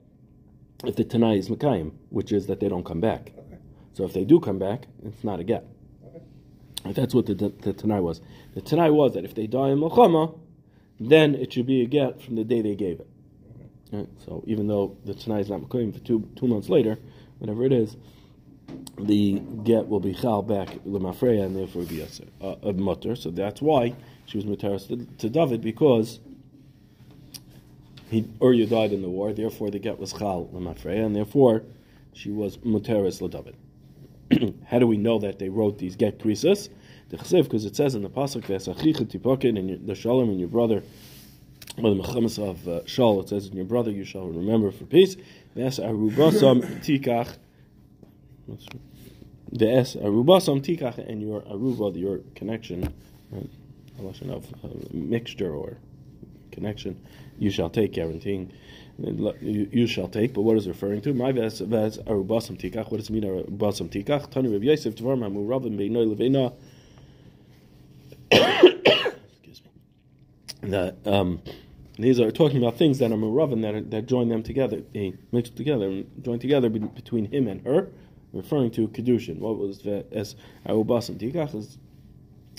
if 0.85 0.95
the 0.95 1.03
Tanai 1.03 1.37
is 1.37 1.49
Mekayim, 1.49 1.91
which 2.09 2.31
is 2.31 2.47
that 2.47 2.59
they 2.59 2.69
don't 2.69 2.85
come 2.85 3.01
back. 3.01 3.31
Okay. 3.37 3.57
So 3.93 4.05
if 4.05 4.13
they 4.13 4.23
do 4.23 4.39
come 4.39 4.59
back, 4.59 4.87
it's 5.03 5.23
not 5.23 5.39
a 5.39 5.43
get. 5.43 5.65
Okay. 6.05 6.21
That's 6.93 7.13
what 7.13 7.25
the, 7.25 7.33
the, 7.33 7.49
the 7.49 7.73
Tanai 7.73 7.99
was. 7.99 8.21
The 8.53 8.61
Tanai 8.61 8.89
was 8.89 9.13
that 9.13 9.25
if 9.25 9.35
they 9.35 9.47
die 9.47 9.69
in 9.69 9.79
Melchama, 9.79 10.37
then 10.99 11.35
it 11.35 11.53
should 11.53 11.65
be 11.65 11.81
a 11.81 11.85
get 11.85 12.21
from 12.21 12.35
the 12.35 12.43
day 12.43 12.61
they 12.61 12.75
gave 12.75 12.99
it. 12.99 13.07
Okay. 13.55 13.69
Right? 13.97 14.09
So 14.25 14.43
even 14.47 14.67
though 14.67 14.97
the 15.05 15.13
Tanai 15.13 15.41
is 15.41 15.49
not 15.49 15.61
Mekayim 15.61 15.93
for 15.93 15.99
two, 15.99 16.29
two 16.35 16.47
months 16.47 16.69
later, 16.69 16.97
whatever 17.39 17.65
it 17.65 17.73
is, 17.73 17.97
the 18.99 19.39
get 19.63 19.87
will 19.87 19.99
be 19.99 20.13
chal 20.13 20.41
back 20.41 20.69
lemafreya 20.85 21.45
and 21.45 21.55
therefore 21.55 21.83
be 21.83 22.01
a, 22.01 22.07
a, 22.41 22.69
a 22.69 22.73
mutter. 22.73 23.15
So 23.15 23.31
that's 23.31 23.61
why 23.61 23.95
she 24.25 24.37
was 24.37 24.45
muteris 24.45 24.87
to, 24.89 25.05
to 25.17 25.29
David 25.29 25.61
because 25.61 26.19
he 28.09 28.27
Uriah 28.41 28.65
died 28.65 28.91
in 28.91 29.01
the 29.01 29.09
war, 29.09 29.33
therefore 29.33 29.69
the 29.69 29.79
get 29.79 29.99
was 29.99 30.13
Chal 30.13 30.49
Lamafreya, 30.53 31.05
and 31.05 31.15
therefore 31.15 31.63
she 32.13 32.31
was 32.31 32.57
Muteris 32.57 33.21
Ladavid. 33.21 33.55
How 34.67 34.79
do 34.79 34.87
we 34.87 34.97
know 34.97 35.19
that 35.19 35.39
they 35.39 35.49
wrote 35.49 35.77
these 35.77 35.95
get 35.95 36.19
krisis? 36.19 36.69
The 37.09 37.17
chesiv, 37.17 37.43
because 37.43 37.65
it 37.65 37.75
says 37.75 37.95
in 37.95 38.01
the 38.01 38.09
pasuk 38.09 38.43
Vesachicha 38.43 39.05
Tipokin 39.05 39.57
and 39.57 39.87
the 39.87 39.95
Shalom 39.95 40.29
and 40.29 40.39
your 40.39 40.49
brother, 40.49 40.83
or 41.77 41.93
the 41.93 42.01
Mechamas 42.01 42.37
of 42.39 42.67
uh, 42.67 42.85
Shal, 42.85 43.19
it 43.19 43.29
says 43.29 43.47
in 43.47 43.55
your 43.55 43.65
brother 43.65 43.91
you 43.91 44.03
shall 44.03 44.27
remember 44.27 44.71
for 44.71 44.85
peace. 44.85 45.15
Ves 45.55 45.79
Arubasam 45.79 46.63
Tikach. 46.83 47.37
The 49.51 49.71
S 49.71 49.95
Arubasam 49.95 50.61
Tikach 50.61 50.97
and 50.97 51.21
your 51.21 51.41
Aruba, 51.41 51.99
your 51.99 52.19
connection, 52.35 52.93
right? 53.31 53.49
of 53.99 54.53
uh, 54.63 54.67
mixture 54.91 55.53
or 55.53 55.77
connection 56.59 56.99
you 57.37 57.49
shall 57.49 57.69
take, 57.69 57.93
guaranteeing 57.93 58.51
you, 59.41 59.87
shall 59.87 60.07
take. 60.07 60.33
But 60.33 60.41
what 60.41 60.57
is 60.57 60.67
referring 60.67 61.01
to? 61.01 61.13
My 61.13 61.31
ves 61.31 61.59
ves 61.59 61.97
arubasam 61.99 62.59
tikach. 62.59 62.91
What 62.91 62.97
does 62.97 63.09
it 63.09 63.13
mean 63.13 63.23
arubasam 63.23 63.89
tikach? 63.89 64.29
Tani 64.29 64.51
Rav 64.51 64.63
Yosef 64.63 64.95
Tvar 64.95 65.17
Mamu 65.17 65.47
Ravim 65.47 65.77
Beinoi 65.77 66.13
Levena. 66.13 66.53
Excuse 68.31 69.61
me. 69.63 70.69
That 70.69 70.97
um, 71.05 71.41
these 71.97 72.19
are 72.19 72.31
talking 72.31 72.57
about 72.57 72.77
things 72.77 72.99
that 72.99 73.11
are 73.11 73.15
muravim 73.15 73.61
that 73.61 73.75
are, 73.75 73.81
that 73.81 74.05
join 74.05 74.29
them 74.29 74.43
together, 74.43 74.81
they 74.93 75.13
mixed 75.31 75.55
together, 75.55 76.03
joined 76.21 76.41
together 76.41 76.69
between 76.69 77.25
him 77.25 77.47
and 77.47 77.65
her, 77.65 77.89
referring 78.33 78.71
to 78.71 78.87
kedushin. 78.89 79.39
What 79.39 79.57
was 79.57 79.79
the 79.79 80.05
as 80.11 80.35
arubasam 80.67 81.17
tikach 81.17 81.55
is 81.55 81.77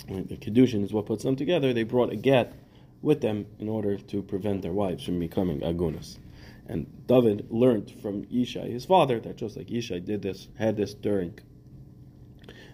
the 0.07 0.37
kedushin 0.37 0.83
is 0.83 0.91
what 0.91 1.05
puts 1.05 1.23
them 1.23 1.35
together. 1.35 1.73
They 1.73 1.83
brought 1.83 2.11
a 2.11 2.15
get 2.15 2.53
with 3.01 3.21
them 3.21 3.45
in 3.59 3.67
order 3.67 3.97
to 3.97 4.21
prevent 4.21 4.61
their 4.61 4.73
wives 4.73 5.03
from 5.03 5.19
becoming 5.19 5.61
agunas. 5.61 6.17
And 6.67 6.87
David 7.07 7.47
learned 7.49 7.91
from 8.01 8.25
Yishai, 8.25 8.71
his 8.71 8.85
father, 8.85 9.19
that 9.19 9.35
just 9.35 9.57
like 9.57 9.67
Yishai 9.67 10.05
did 10.05 10.21
this, 10.21 10.47
had 10.57 10.77
this 10.77 10.93
during 10.93 11.37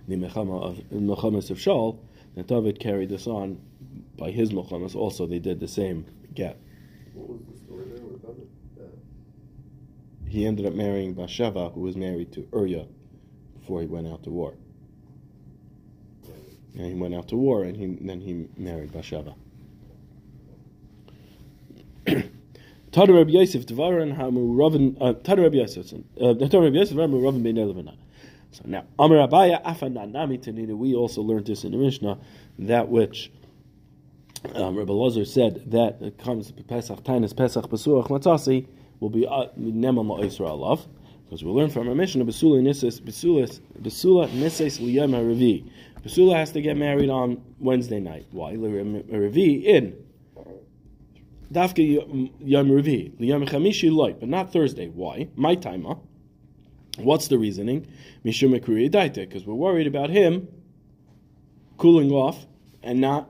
the 0.08 0.16
Mechama 0.16 0.62
of 0.62 0.78
Mechamas 0.92 1.50
of 1.50 1.58
Shaul, 1.58 2.00
that 2.36 2.48
David 2.48 2.80
carried 2.80 3.10
this 3.10 3.28
on 3.28 3.60
by 4.18 4.32
his 4.32 4.52
Mechamas. 4.52 4.96
Also, 4.96 5.26
they 5.26 5.40
did 5.40 5.60
the 5.60 5.68
same 5.68 6.06
get. 6.34 6.58
What 7.14 7.30
was 7.30 7.40
the 7.50 7.58
story 7.58 7.86
there 7.86 8.06
with 8.06 8.22
David? 8.22 8.48
Uh, 8.80 8.84
he 10.28 10.46
ended 10.46 10.66
up 10.66 10.74
marrying 10.74 11.14
Bathsheba, 11.14 11.70
who 11.70 11.82
was 11.82 11.96
married 11.96 12.32
to 12.34 12.48
Uriah 12.54 12.86
before 13.60 13.82
he 13.82 13.88
went 13.88 14.08
out 14.08 14.24
to 14.24 14.30
war. 14.30 14.54
And 16.76 16.86
he 16.86 16.94
went 16.94 17.16
out 17.16 17.28
to 17.30 17.36
war, 17.36 17.64
and 17.64 17.76
he, 17.76 17.98
then 18.06 18.22
he 18.22 18.48
married 18.56 18.92
Bathsheba. 18.92 19.34
Tada 22.98 23.16
Rabbi 23.16 23.30
Yosef 23.30 23.70
Hamu 23.70 24.56
Ravin 24.56 24.98
uh, 25.00 25.14
Tada 25.14 25.44
Rabbi 25.44 25.58
Yosef 25.58 25.94
uh, 25.94 26.34
Tada 26.34 26.64
Rabbi 26.64 26.78
Yosef. 26.80 27.96
So 28.50 28.64
now 28.66 28.86
Amar 28.98 29.28
Abaye 29.28 29.64
Afanan 29.64 30.14
Nami 30.14 30.40
Tanina. 30.40 30.76
We 30.76 30.96
also 30.96 31.22
learned 31.22 31.46
this 31.46 31.64
in 31.64 31.74
the 31.74 31.78
Mishnah 31.78 32.18
that 32.58 32.90
which 32.90 33.32
um, 34.56 34.76
Rabbi 34.76 34.92
Lazar 34.92 35.26
said 35.26 35.70
that 35.70 36.02
it 36.02 36.18
comes 36.18 36.52
Pesach 36.52 37.04
Tainis 37.04 37.38
Pesach 37.38 37.70
Besuach 37.70 38.08
Matzasi 38.08 38.66
will 39.00 39.12
be 39.12 39.28
uh, 39.28 39.46
Neman 39.60 40.08
La'Isra 40.08 40.48
Alav. 40.50 40.88
Because 41.26 41.44
we 41.44 41.52
learn 41.52 41.70
from 41.70 41.88
our 41.88 41.94
Mishnah 41.94 42.26
Besula 42.26 42.64
Nisis 42.64 43.00
Besula 43.00 43.48
Basula 43.80 44.28
Nisis 44.30 44.80
Liyam 44.80 45.12
Revi. 45.12 45.70
Besula 46.02 46.38
has 46.38 46.52
to 46.54 46.62
get 46.64 46.76
married 46.76 47.12
on 47.12 47.44
Wednesday 47.60 48.00
night. 48.00 48.26
Why? 48.32 48.54
Revi 48.54 49.66
in 49.66 49.96
Dafka 51.52 52.32
Yom 52.40 52.70
Revi, 52.70 53.14
Yom 53.20 53.46
Chamishi 53.46 53.92
loy, 53.92 54.14
but 54.14 54.28
not 54.28 54.52
Thursday. 54.52 54.90
Why? 54.90 55.30
My 55.36 55.56
timer. 55.56 55.96
What's 56.98 57.28
the 57.28 57.38
reasoning? 57.38 57.88
Mishum 58.26 58.60
Daita, 58.60 59.16
because 59.16 59.46
we're 59.46 59.54
worried 59.54 59.88
about 59.88 60.10
him 60.10 60.48
cooling 61.78 62.12
off 62.12 62.46
and 62.84 63.00
not 63.00 63.30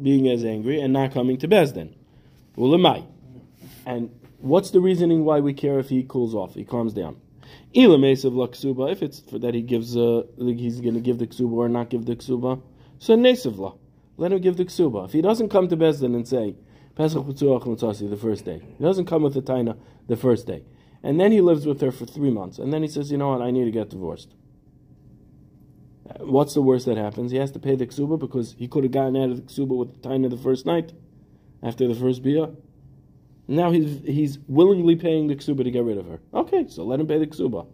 being 0.00 0.28
as 0.28 0.44
angry 0.44 0.80
and 0.80 0.92
not 0.92 1.12
coming 1.12 1.38
to 1.38 1.48
Bezdin. 1.48 1.94
Ulamai. 2.56 3.06
And 3.86 4.10
what's 4.38 4.70
the 4.70 4.80
reasoning 4.80 5.24
why 5.24 5.40
we 5.40 5.54
care 5.54 5.78
if 5.78 5.88
he 5.88 6.02
cools 6.04 6.34
off, 6.34 6.54
he 6.54 6.64
calms 6.64 6.92
down? 6.92 7.20
If 7.72 9.02
it's 9.02 9.20
for 9.20 9.38
that 9.38 9.54
he 9.54 9.62
gives, 9.62 9.96
uh, 9.96 10.22
he's 10.38 10.80
going 10.80 10.94
to 10.94 11.00
give 11.00 11.18
the 11.18 11.26
ksuba 11.26 11.52
or 11.52 11.68
not 11.68 11.90
give 11.90 12.04
the 12.04 12.16
ksuba, 12.16 12.62
so 12.98 13.16
nesivla. 13.16 13.76
Let 14.16 14.32
him 14.32 14.40
give 14.40 14.56
the 14.56 14.64
ksuba. 14.64 15.06
If 15.06 15.12
he 15.12 15.22
doesn't 15.22 15.48
come 15.48 15.68
to 15.68 15.76
Bezdin 15.76 16.14
and 16.14 16.26
say, 16.26 16.54
Pesach 16.94 17.24
B'tzuach 17.24 17.64
Mutzasi, 17.64 18.08
the 18.08 18.16
first 18.16 18.44
day. 18.44 18.62
He 18.78 18.84
doesn't 18.84 19.06
come 19.06 19.22
with 19.22 19.34
the 19.34 19.42
Taina 19.42 19.76
the 20.06 20.16
first 20.16 20.46
day. 20.46 20.62
And 21.02 21.20
then 21.20 21.32
he 21.32 21.40
lives 21.40 21.66
with 21.66 21.80
her 21.80 21.90
for 21.90 22.06
three 22.06 22.30
months. 22.30 22.58
And 22.58 22.72
then 22.72 22.82
he 22.82 22.88
says, 22.88 23.10
you 23.10 23.18
know 23.18 23.28
what, 23.28 23.42
I 23.42 23.50
need 23.50 23.64
to 23.64 23.70
get 23.70 23.90
divorced. 23.90 24.34
What's 26.20 26.54
the 26.54 26.62
worst 26.62 26.86
that 26.86 26.96
happens? 26.96 27.32
He 27.32 27.38
has 27.38 27.50
to 27.52 27.58
pay 27.58 27.76
the 27.76 27.86
ksuba 27.86 28.18
because 28.18 28.54
he 28.58 28.68
could 28.68 28.84
have 28.84 28.92
gotten 28.92 29.16
out 29.16 29.30
of 29.30 29.36
the 29.36 29.42
ksuba 29.42 29.76
with 29.76 29.92
the 30.02 30.08
taina 30.08 30.30
the 30.30 30.36
first 30.36 30.66
night, 30.66 30.92
after 31.62 31.88
the 31.88 31.94
first 31.94 32.22
bia. 32.22 32.50
Now 33.48 33.70
he's 33.70 34.00
he's 34.04 34.38
willingly 34.46 34.96
paying 34.96 35.28
the 35.28 35.36
ksuba 35.36 35.64
to 35.64 35.70
get 35.70 35.84
rid 35.84 35.98
of 35.98 36.06
her. 36.06 36.20
Okay, 36.32 36.66
so 36.68 36.84
let 36.84 37.00
him 37.00 37.06
pay 37.06 37.18
the 37.18 37.26
ksuba. 37.26 37.66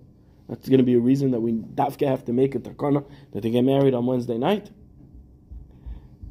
That's 0.48 0.68
going 0.68 0.78
to 0.78 0.84
be 0.84 0.94
a 0.94 1.00
reason 1.00 1.30
that 1.32 1.40
we 1.40 1.52
dafka 1.52 2.08
have 2.08 2.24
to 2.24 2.32
make 2.32 2.54
a 2.54 2.58
takana 2.58 3.04
that 3.32 3.42
they 3.42 3.50
get 3.50 3.62
married 3.62 3.94
on 3.94 4.06
Wednesday 4.06 4.38
night. 4.38 4.70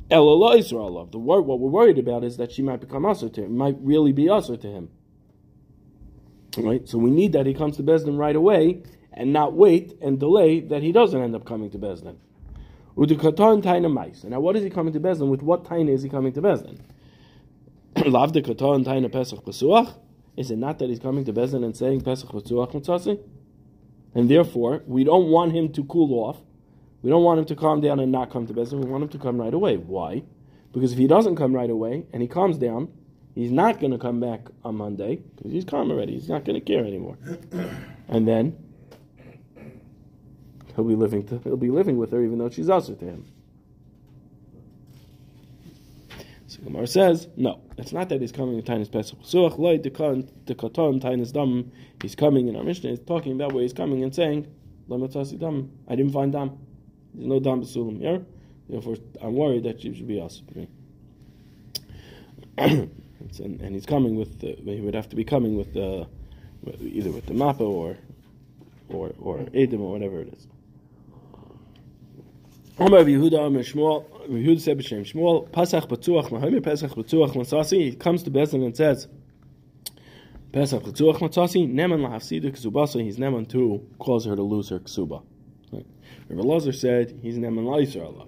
Elala 0.09 0.57
Israel. 0.57 1.05
The 1.05 1.19
wor- 1.19 1.41
what 1.41 1.59
we're 1.59 1.69
worried 1.69 1.99
about 1.99 2.23
is 2.23 2.37
that 2.37 2.51
she 2.51 2.61
might 2.61 2.79
become 2.79 3.05
usher 3.05 3.29
to 3.29 3.43
him, 3.43 3.57
might 3.57 3.77
really 3.79 4.11
be 4.11 4.29
usher 4.29 4.57
to 4.57 4.67
him. 4.67 4.89
Right? 6.57 6.87
So 6.87 6.97
we 6.97 7.11
need 7.11 7.33
that 7.33 7.45
he 7.45 7.53
comes 7.53 7.77
to 7.77 7.83
Bezdin 7.83 8.17
right 8.17 8.35
away 8.35 8.81
and 9.13 9.31
not 9.31 9.53
wait 9.53 9.97
and 10.01 10.19
delay 10.19 10.61
that 10.61 10.81
he 10.81 10.91
doesn't 10.91 11.21
end 11.21 11.35
up 11.35 11.45
coming 11.45 11.69
to 11.71 11.77
Bezdin. 11.77 12.15
Udukatan 12.97 13.61
taina 13.63 13.91
mais. 13.91 14.23
Now 14.23 14.39
what 14.39 14.55
is 14.55 14.63
he 14.63 14.69
coming 14.69 14.93
to 14.93 14.99
Bezdin? 14.99 15.29
With 15.29 15.43
what 15.43 15.63
taina 15.63 15.93
is 15.93 16.01
he 16.01 16.09
coming 16.09 16.33
to 16.33 16.41
Bezdin? 16.41 16.79
Lav 18.05 18.31
katan 18.31 18.83
taina 18.85 19.11
Pesach 19.11 19.43
Pesuach? 19.45 19.95
Is 20.35 20.49
it 20.51 20.57
not 20.57 20.79
that 20.79 20.89
he's 20.89 20.99
coming 20.99 21.23
to 21.25 21.33
Bezdin 21.33 21.63
and 21.63 21.77
saying 21.77 22.01
Pesach 22.01 22.29
Pesuach 22.29 22.73
Mitzasi? 22.73 23.19
And 24.15 24.29
therefore, 24.29 24.83
we 24.87 25.03
don't 25.03 25.27
want 25.27 25.53
him 25.53 25.71
to 25.73 25.83
cool 25.83 26.13
off. 26.25 26.37
We 27.01 27.09
don't 27.09 27.23
want 27.23 27.39
him 27.39 27.45
to 27.45 27.55
calm 27.55 27.81
down 27.81 27.99
and 27.99 28.11
not 28.11 28.29
come 28.29 28.45
to 28.47 28.53
Bezdin. 28.53 28.83
We 28.83 28.89
want 28.89 29.03
him 29.03 29.09
to 29.09 29.17
come 29.17 29.39
right 29.39 29.53
away. 29.53 29.77
Why? 29.77 30.23
Because 30.73 30.91
if 30.91 30.97
he 30.97 31.07
doesn't 31.07 31.35
come 31.35 31.53
right 31.53 31.69
away 31.69 32.05
and 32.11 32.21
he 32.21 32.27
calms 32.27 32.57
down, 32.57 32.91
he's 33.35 33.51
not 33.51 33.79
going 33.79 33.91
to 33.91 33.97
come 33.97 34.19
back 34.19 34.47
on 34.63 34.75
Monday 34.75 35.17
because 35.35 35.51
he's 35.51 35.65
calm 35.65 35.91
already. 35.91 36.13
He's 36.13 36.29
not 36.29 36.45
going 36.45 36.59
to 36.59 36.65
care 36.65 36.85
anymore. 36.85 37.17
And 38.11 38.27
then 38.27 38.57
he'll 40.75 40.83
be 40.83 40.95
living 40.95 41.27
to, 41.27 41.37
he'll 41.43 41.57
be 41.57 41.69
living 41.69 41.97
with 41.99 42.11
her 42.11 42.23
even 42.23 42.39
though 42.39 42.49
she's 42.49 42.67
also 42.67 42.95
to 42.95 43.05
him. 43.05 43.25
So 46.47 46.63
Gemara 46.63 46.87
says, 46.87 47.27
no, 47.37 47.61
it's 47.77 47.93
not 47.93 48.09
that 48.09 48.19
he's 48.19 48.31
coming 48.31 48.59
to 48.59 48.71
Tainis 48.71 48.91
Pesach 48.91 49.19
Suach, 49.19 49.59
loy 49.59 49.77
Katan 49.77 50.27
Tainis 50.47 51.31
Dam. 51.31 51.71
He's 52.01 52.15
coming 52.15 52.47
in 52.47 52.55
our 52.55 52.63
Mishnah. 52.63 52.89
He's 52.89 52.99
talking 52.99 53.33
about 53.33 53.53
where 53.53 53.61
he's 53.61 53.73
coming 53.73 54.03
and 54.03 54.15
saying, 54.15 54.47
Dam. 54.89 55.71
I 55.87 55.95
didn't 55.95 56.11
find 56.11 56.31
Dam. 56.33 56.57
There's 57.13 57.27
no 57.27 57.39
Dam 57.39 57.61
Basulim 57.61 57.99
here. 57.99 58.25
Therefore, 58.69 58.97
I'm 59.21 59.35
worried 59.35 59.63
that 59.63 59.81
she 59.81 59.93
should 59.93 60.07
be 60.07 60.19
also 60.19 60.43
to 60.51 60.57
me. 60.57 60.67
and, 62.57 62.91
and 63.61 63.73
he's 63.73 63.85
coming 63.85 64.15
with, 64.15 64.39
the, 64.39 64.55
he 64.63 64.81
would 64.81 64.93
have 64.93 65.09
to 65.09 65.15
be 65.15 65.23
coming 65.23 65.57
with 65.57 65.73
the, 65.73 66.07
either 66.81 67.11
with 67.11 67.25
the 67.25 67.33
Mappa 67.33 67.61
or, 67.61 67.97
or, 68.89 69.11
or 69.19 69.47
Edom 69.53 69.81
or 69.81 69.91
whatever 69.91 70.21
it 70.21 70.33
is. 70.33 70.47
Omar 72.77 73.01
Yehuda 73.01 73.45
Amar 73.45 73.61
Shmuel, 73.61 74.05
Yehuda 74.29 74.61
said 74.61 74.77
b'shem 74.77 75.01
Shmuel, 75.01 75.49
Pasach 75.49 75.89
B'tzuach 75.89 76.29
Mahomer, 76.29 76.63
Pesach 76.63 76.91
B'tzuach 76.91 77.33
Matzasi, 77.33 77.89
he 77.89 77.95
comes 77.95 78.23
to 78.23 78.31
Bezdin 78.31 78.63
and 78.63 78.77
says, 78.77 79.07
Pesach 80.53 80.83
B'tzuach 80.83 81.17
Matzasi, 81.17 81.69
Neman 81.69 81.99
Lahafsida 82.07 82.51
Ksubasa, 82.51 83.03
he's 83.03 83.17
Neman 83.17 83.49
to 83.49 83.85
cause 83.99 84.23
her 84.25 84.35
to 84.35 84.43
lose 84.43 84.69
her 84.69 84.79
Ksuba. 84.79 85.23
Rabbi 86.29 86.41
Lazar 86.41 86.71
said, 86.71 87.19
he's 87.21 87.37
Neman 87.37 87.65
Laiser 87.65 88.03
Allah. 88.03 88.27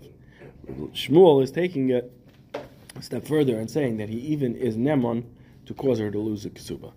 Shmuel 0.94 1.44
is 1.44 1.52
taking 1.52 1.90
it 1.90 2.12
a 2.96 3.02
step 3.02 3.28
further 3.28 3.60
and 3.60 3.70
saying 3.70 3.98
that 3.98 4.10
he 4.10 4.18
even 4.18 4.56
is 4.56 4.76
Neman 4.76 5.24
to 5.68 5.74
cause 5.74 6.00
her 6.00 6.10
to 6.10 6.18
lose 6.18 6.44
the 6.44 6.50
Ksuba. 6.50 6.94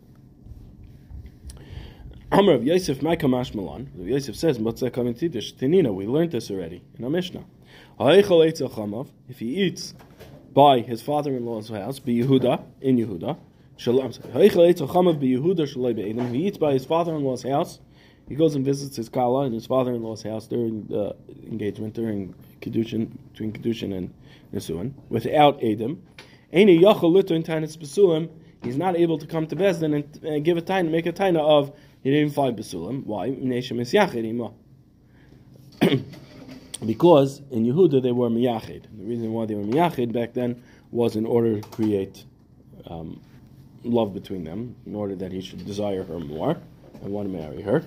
Amr 2.32 2.52
of 2.54 2.64
Yosef 2.64 3.00
Maikamash 3.00 3.54
Malan. 3.54 3.90
Yosef 3.96 4.34
says, 4.34 4.58
Tinina, 4.58 5.94
we 5.94 6.06
learned 6.06 6.32
this 6.32 6.50
already 6.50 6.82
in 6.98 7.04
our 7.04 7.10
Mishnah. 7.10 7.44
If 8.00 9.38
he 9.38 9.62
eats 9.62 9.94
by 10.52 10.80
his 10.80 11.02
father 11.02 11.36
in 11.36 11.44
law's 11.46 11.68
house, 11.68 11.98
be 12.00 12.22
Yehuda, 12.22 12.64
in 12.80 12.96
Yehuda, 12.96 13.36
he 16.32 16.46
eats 16.46 16.58
by 16.58 16.72
his 16.72 16.84
father 16.84 17.14
in 17.14 17.24
law's 17.24 17.42
house, 17.42 17.80
he 18.28 18.34
goes 18.34 18.54
and 18.54 18.64
visits 18.64 18.96
his 18.96 19.08
Kala 19.08 19.46
in 19.46 19.52
his 19.52 19.66
father 19.66 19.92
in 19.92 20.02
law's 20.02 20.22
house 20.22 20.46
during 20.46 20.86
the 20.86 21.14
engagement, 21.46 21.94
during 21.94 22.34
Kedushin, 22.60 23.10
between 23.32 23.52
Kedushin 23.52 23.94
and 23.94 24.14
Nisuin, 24.52 24.94
without 25.08 25.62
Adam. 25.62 26.02
Any 26.52 26.78
Yachulut 26.78 27.24
Basulim, 27.24 28.30
he's 28.62 28.76
not 28.76 28.96
able 28.96 29.18
to 29.18 29.26
come 29.26 29.46
to 29.48 29.56
Bezdin 29.56 30.04
and, 30.22 30.44
give 30.44 30.56
a 30.56 30.62
time, 30.62 30.90
make 30.90 31.06
a 31.06 31.12
taina 31.12 31.40
of 31.40 31.76
he 32.02 32.10
didn't 32.10 32.32
find 32.34 32.56
Basulim. 32.56 33.04
Why? 33.04 33.28
because 36.86 37.42
in 37.50 37.64
Yehuda 37.64 38.02
they 38.02 38.12
were 38.12 38.30
miyachid. 38.30 38.84
The 38.96 39.04
reason 39.04 39.32
why 39.32 39.46
they 39.46 39.54
were 39.54 39.64
miyachid 39.64 40.12
back 40.12 40.32
then 40.32 40.62
was 40.90 41.16
in 41.16 41.26
order 41.26 41.60
to 41.60 41.68
create 41.68 42.24
um, 42.86 43.20
love 43.82 44.14
between 44.14 44.44
them, 44.44 44.76
in 44.86 44.94
order 44.94 45.14
that 45.16 45.32
he 45.32 45.40
should 45.40 45.64
desire 45.66 46.04
her 46.04 46.20
more 46.20 46.56
and 47.02 47.12
want 47.12 47.30
to 47.30 47.36
marry 47.36 47.60
her. 47.62 47.84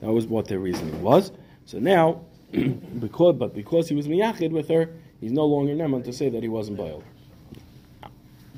That 0.00 0.12
was 0.12 0.26
what 0.26 0.48
their 0.48 0.58
reasoning 0.58 1.02
was. 1.02 1.32
So 1.64 1.78
now, 1.78 2.22
because 2.52 3.36
but 3.36 3.54
because 3.54 3.88
he 3.88 3.94
was 3.94 4.06
miyachid 4.06 4.50
with 4.50 4.68
her, 4.68 4.90
he's 5.20 5.32
no 5.32 5.44
longer 5.44 5.72
neman 5.74 6.04
to 6.04 6.12
say 6.12 6.28
that 6.28 6.42
he 6.42 6.48
wasn't 6.48 6.76
boiled. 6.76 7.04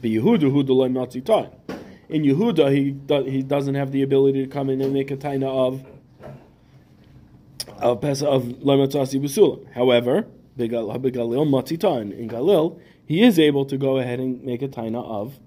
In 0.02 0.12
Yehuda, 2.22 2.72
he 2.72 2.90
do, 2.92 3.24
he 3.24 3.42
doesn't 3.42 3.74
have 3.74 3.90
the 3.92 4.02
ability 4.02 4.44
to 4.44 4.50
come 4.50 4.70
in 4.70 4.80
and 4.80 4.92
make 4.92 5.10
a 5.10 5.16
taina 5.16 5.46
of 5.46 5.84
of 7.78 8.00
pesa 8.00 8.26
of 8.26 8.44
Lamatzasi 8.44 9.20
Basulim. 9.20 9.72
However, 9.72 10.26
in 10.56 10.68
Galil, 12.28 12.80
he 13.06 13.22
is 13.22 13.38
able 13.38 13.64
to 13.64 13.76
go 13.76 13.98
ahead 13.98 14.20
and 14.20 14.42
make 14.42 14.62
a 14.62 14.68
taina 14.68 15.04
of 15.04 15.38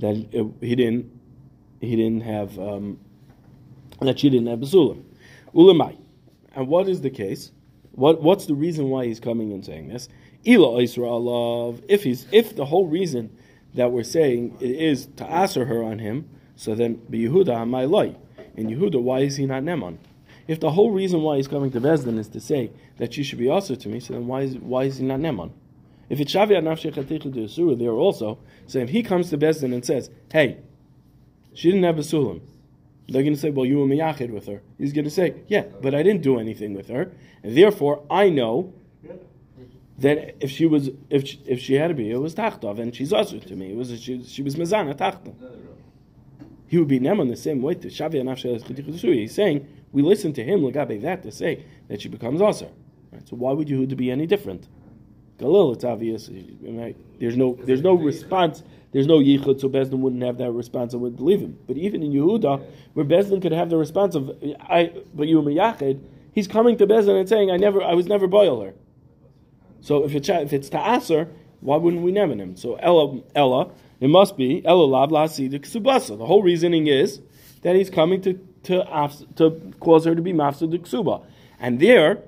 that 0.00 0.16
he 0.60 0.74
didn't 0.74 1.10
he 1.80 1.96
didn't 1.96 2.22
have 2.22 2.58
um, 2.58 2.98
that 4.00 4.18
she 4.18 4.30
didn't 4.30 4.46
have 4.48 4.58
Basulim. 4.60 5.05
Ulamai. 5.56 5.96
And 6.54 6.68
what 6.68 6.88
is 6.88 7.00
the 7.00 7.10
case? 7.10 7.50
What 7.92 8.22
what's 8.22 8.46
the 8.46 8.54
reason 8.54 8.90
why 8.90 9.06
he's 9.06 9.20
coming 9.20 9.52
and 9.52 9.64
saying 9.64 9.88
this? 9.88 10.08
Ila 10.46 10.80
Israel 10.82 11.80
if 11.88 12.04
he's 12.04 12.26
if 12.30 12.54
the 12.54 12.66
whole 12.66 12.86
reason 12.86 13.36
that 13.74 13.90
we're 13.90 14.04
saying 14.04 14.56
it 14.60 14.70
is 14.70 15.06
to 15.16 15.24
answer 15.24 15.64
her 15.64 15.82
on 15.82 15.98
him, 15.98 16.28
so 16.56 16.74
then 16.74 16.96
Yehuda 17.10 17.66
my 17.68 17.84
loy. 17.84 18.14
In 18.54 18.68
Yehuda, 18.68 19.00
why 19.00 19.20
is 19.20 19.36
he 19.36 19.46
not 19.46 19.62
Neman? 19.62 19.98
If 20.48 20.60
the 20.60 20.70
whole 20.70 20.92
reason 20.92 21.22
why 21.22 21.36
he's 21.36 21.48
coming 21.48 21.70
to 21.72 21.80
Bezdin 21.80 22.18
is 22.18 22.28
to 22.28 22.40
say 22.40 22.70
that 22.98 23.12
she 23.12 23.22
should 23.22 23.38
be 23.38 23.48
also 23.48 23.74
to 23.74 23.88
me, 23.88 24.00
so 24.00 24.14
then 24.14 24.26
why 24.26 24.42
is 24.42 24.56
why 24.56 24.84
is 24.84 24.98
he 24.98 25.04
not 25.04 25.20
Neman? 25.20 25.50
If 26.08 26.20
it's 26.20 26.32
Shavi 26.32 26.52
Nafshechatichu 26.52 27.78
there 27.78 27.90
also, 27.90 28.38
so 28.66 28.78
if 28.78 28.90
he 28.90 29.02
comes 29.02 29.30
to 29.30 29.38
Bezdin 29.38 29.74
and 29.74 29.84
says, 29.84 30.10
Hey, 30.30 30.58
she 31.52 31.70
didn't 31.70 31.84
have 31.84 31.98
a 31.98 32.02
sulam, 32.02 32.40
they're 33.08 33.22
going 33.22 33.34
to 33.34 33.40
say, 33.40 33.50
Well, 33.50 33.66
you 33.66 33.78
were 33.78 33.86
miyachid 33.86 34.30
with 34.30 34.46
her. 34.46 34.62
He's 34.78 34.92
going 34.92 35.04
to 35.04 35.10
say, 35.10 35.42
Yeah, 35.48 35.64
but 35.80 35.94
I 35.94 36.02
didn't 36.02 36.22
do 36.22 36.38
anything 36.38 36.74
with 36.74 36.88
her, 36.88 37.12
and 37.42 37.56
therefore 37.56 38.04
I 38.10 38.28
know 38.28 38.74
that 39.98 40.36
if 40.40 40.50
she 40.50 40.66
was 40.66 40.90
if 41.08 41.26
she, 41.26 41.40
if 41.46 41.60
she 41.60 41.74
had 41.74 41.88
to 41.88 41.94
be, 41.94 42.10
it 42.10 42.18
was 42.18 42.34
tachtov, 42.34 42.78
and 42.78 42.94
she's 42.94 43.12
also 43.12 43.38
to 43.38 43.56
me. 43.56 43.72
It 43.72 43.76
was 43.76 44.00
she, 44.00 44.22
she 44.24 44.42
was 44.42 44.56
mezana 44.56 44.94
tachtov. 44.96 45.34
He 46.68 46.78
would 46.78 46.88
be 46.88 46.98
neman 46.98 47.30
the 47.30 47.36
same 47.36 47.62
way 47.62 47.74
to 47.74 47.88
Shavi 47.88 48.20
and 48.20 49.18
He's 49.18 49.34
saying 49.34 49.68
we 49.92 50.02
listen 50.02 50.32
to 50.32 50.42
him 50.42 50.60
legabe 50.60 51.00
that 51.02 51.22
to 51.22 51.30
say 51.30 51.64
that 51.88 52.02
she 52.02 52.08
becomes 52.08 52.40
also. 52.40 52.72
Right? 53.12 53.26
So 53.28 53.36
why 53.36 53.52
would 53.52 53.68
Yehuda 53.68 53.96
be 53.96 54.10
any 54.10 54.26
different? 54.26 54.66
Galil, 55.38 55.74
it's 55.74 55.84
obvious. 55.84 56.30
Right? 56.62 56.96
There's 57.20 57.36
no 57.36 57.58
there's 57.62 57.82
no 57.82 57.94
response. 57.94 58.62
There's 58.92 59.06
no 59.06 59.18
yichud, 59.18 59.60
so 59.60 59.68
Bezdin 59.68 59.98
wouldn't 59.98 60.22
have 60.22 60.38
that 60.38 60.52
response 60.52 60.94
and 60.94 61.02
wouldn't 61.02 61.18
believe 61.18 61.40
him. 61.40 61.58
But 61.66 61.76
even 61.76 62.02
in 62.02 62.12
Yehuda, 62.12 62.64
where 62.94 63.04
Bezdin 63.04 63.42
could 63.42 63.52
have 63.52 63.68
the 63.68 63.76
response 63.76 64.14
of 64.14 64.30
I, 64.60 64.92
but 65.12 65.28
you 65.28 65.42
miyachid, 65.42 66.00
he's 66.32 66.48
coming 66.48 66.78
to 66.78 66.86
Bezdin 66.86 67.18
and 67.20 67.28
saying 67.28 67.50
I 67.50 67.56
never 67.58 67.82
I 67.82 67.94
was 67.94 68.06
never 68.06 68.26
boiler. 68.26 68.72
So 69.82 70.04
if 70.04 70.14
it's 70.14 70.28
if 70.28 70.52
it's 70.52 70.70
ta'aser, 70.70 71.28
why 71.60 71.76
wouldn't 71.76 72.02
we 72.02 72.12
name 72.12 72.40
him? 72.40 72.56
So 72.56 72.76
Ella, 72.76 73.20
Ella, 73.34 73.70
it 74.00 74.08
must 74.08 74.36
be 74.36 74.64
Ella 74.64 74.84
lav 74.84 75.10
la'asidik 75.10 75.60
subasa. 75.60 76.16
The 76.16 76.26
whole 76.26 76.42
reasoning 76.42 76.86
is 76.86 77.20
that 77.62 77.76
he's 77.76 77.90
coming 77.90 78.22
to 78.22 78.34
to 78.64 79.10
to 79.36 79.74
cause 79.80 80.04
her 80.06 80.14
to 80.14 80.22
be 80.22 80.32
mafsud 80.32 80.74
ksuba, 80.78 81.24
and 81.60 81.80
there, 81.80 82.22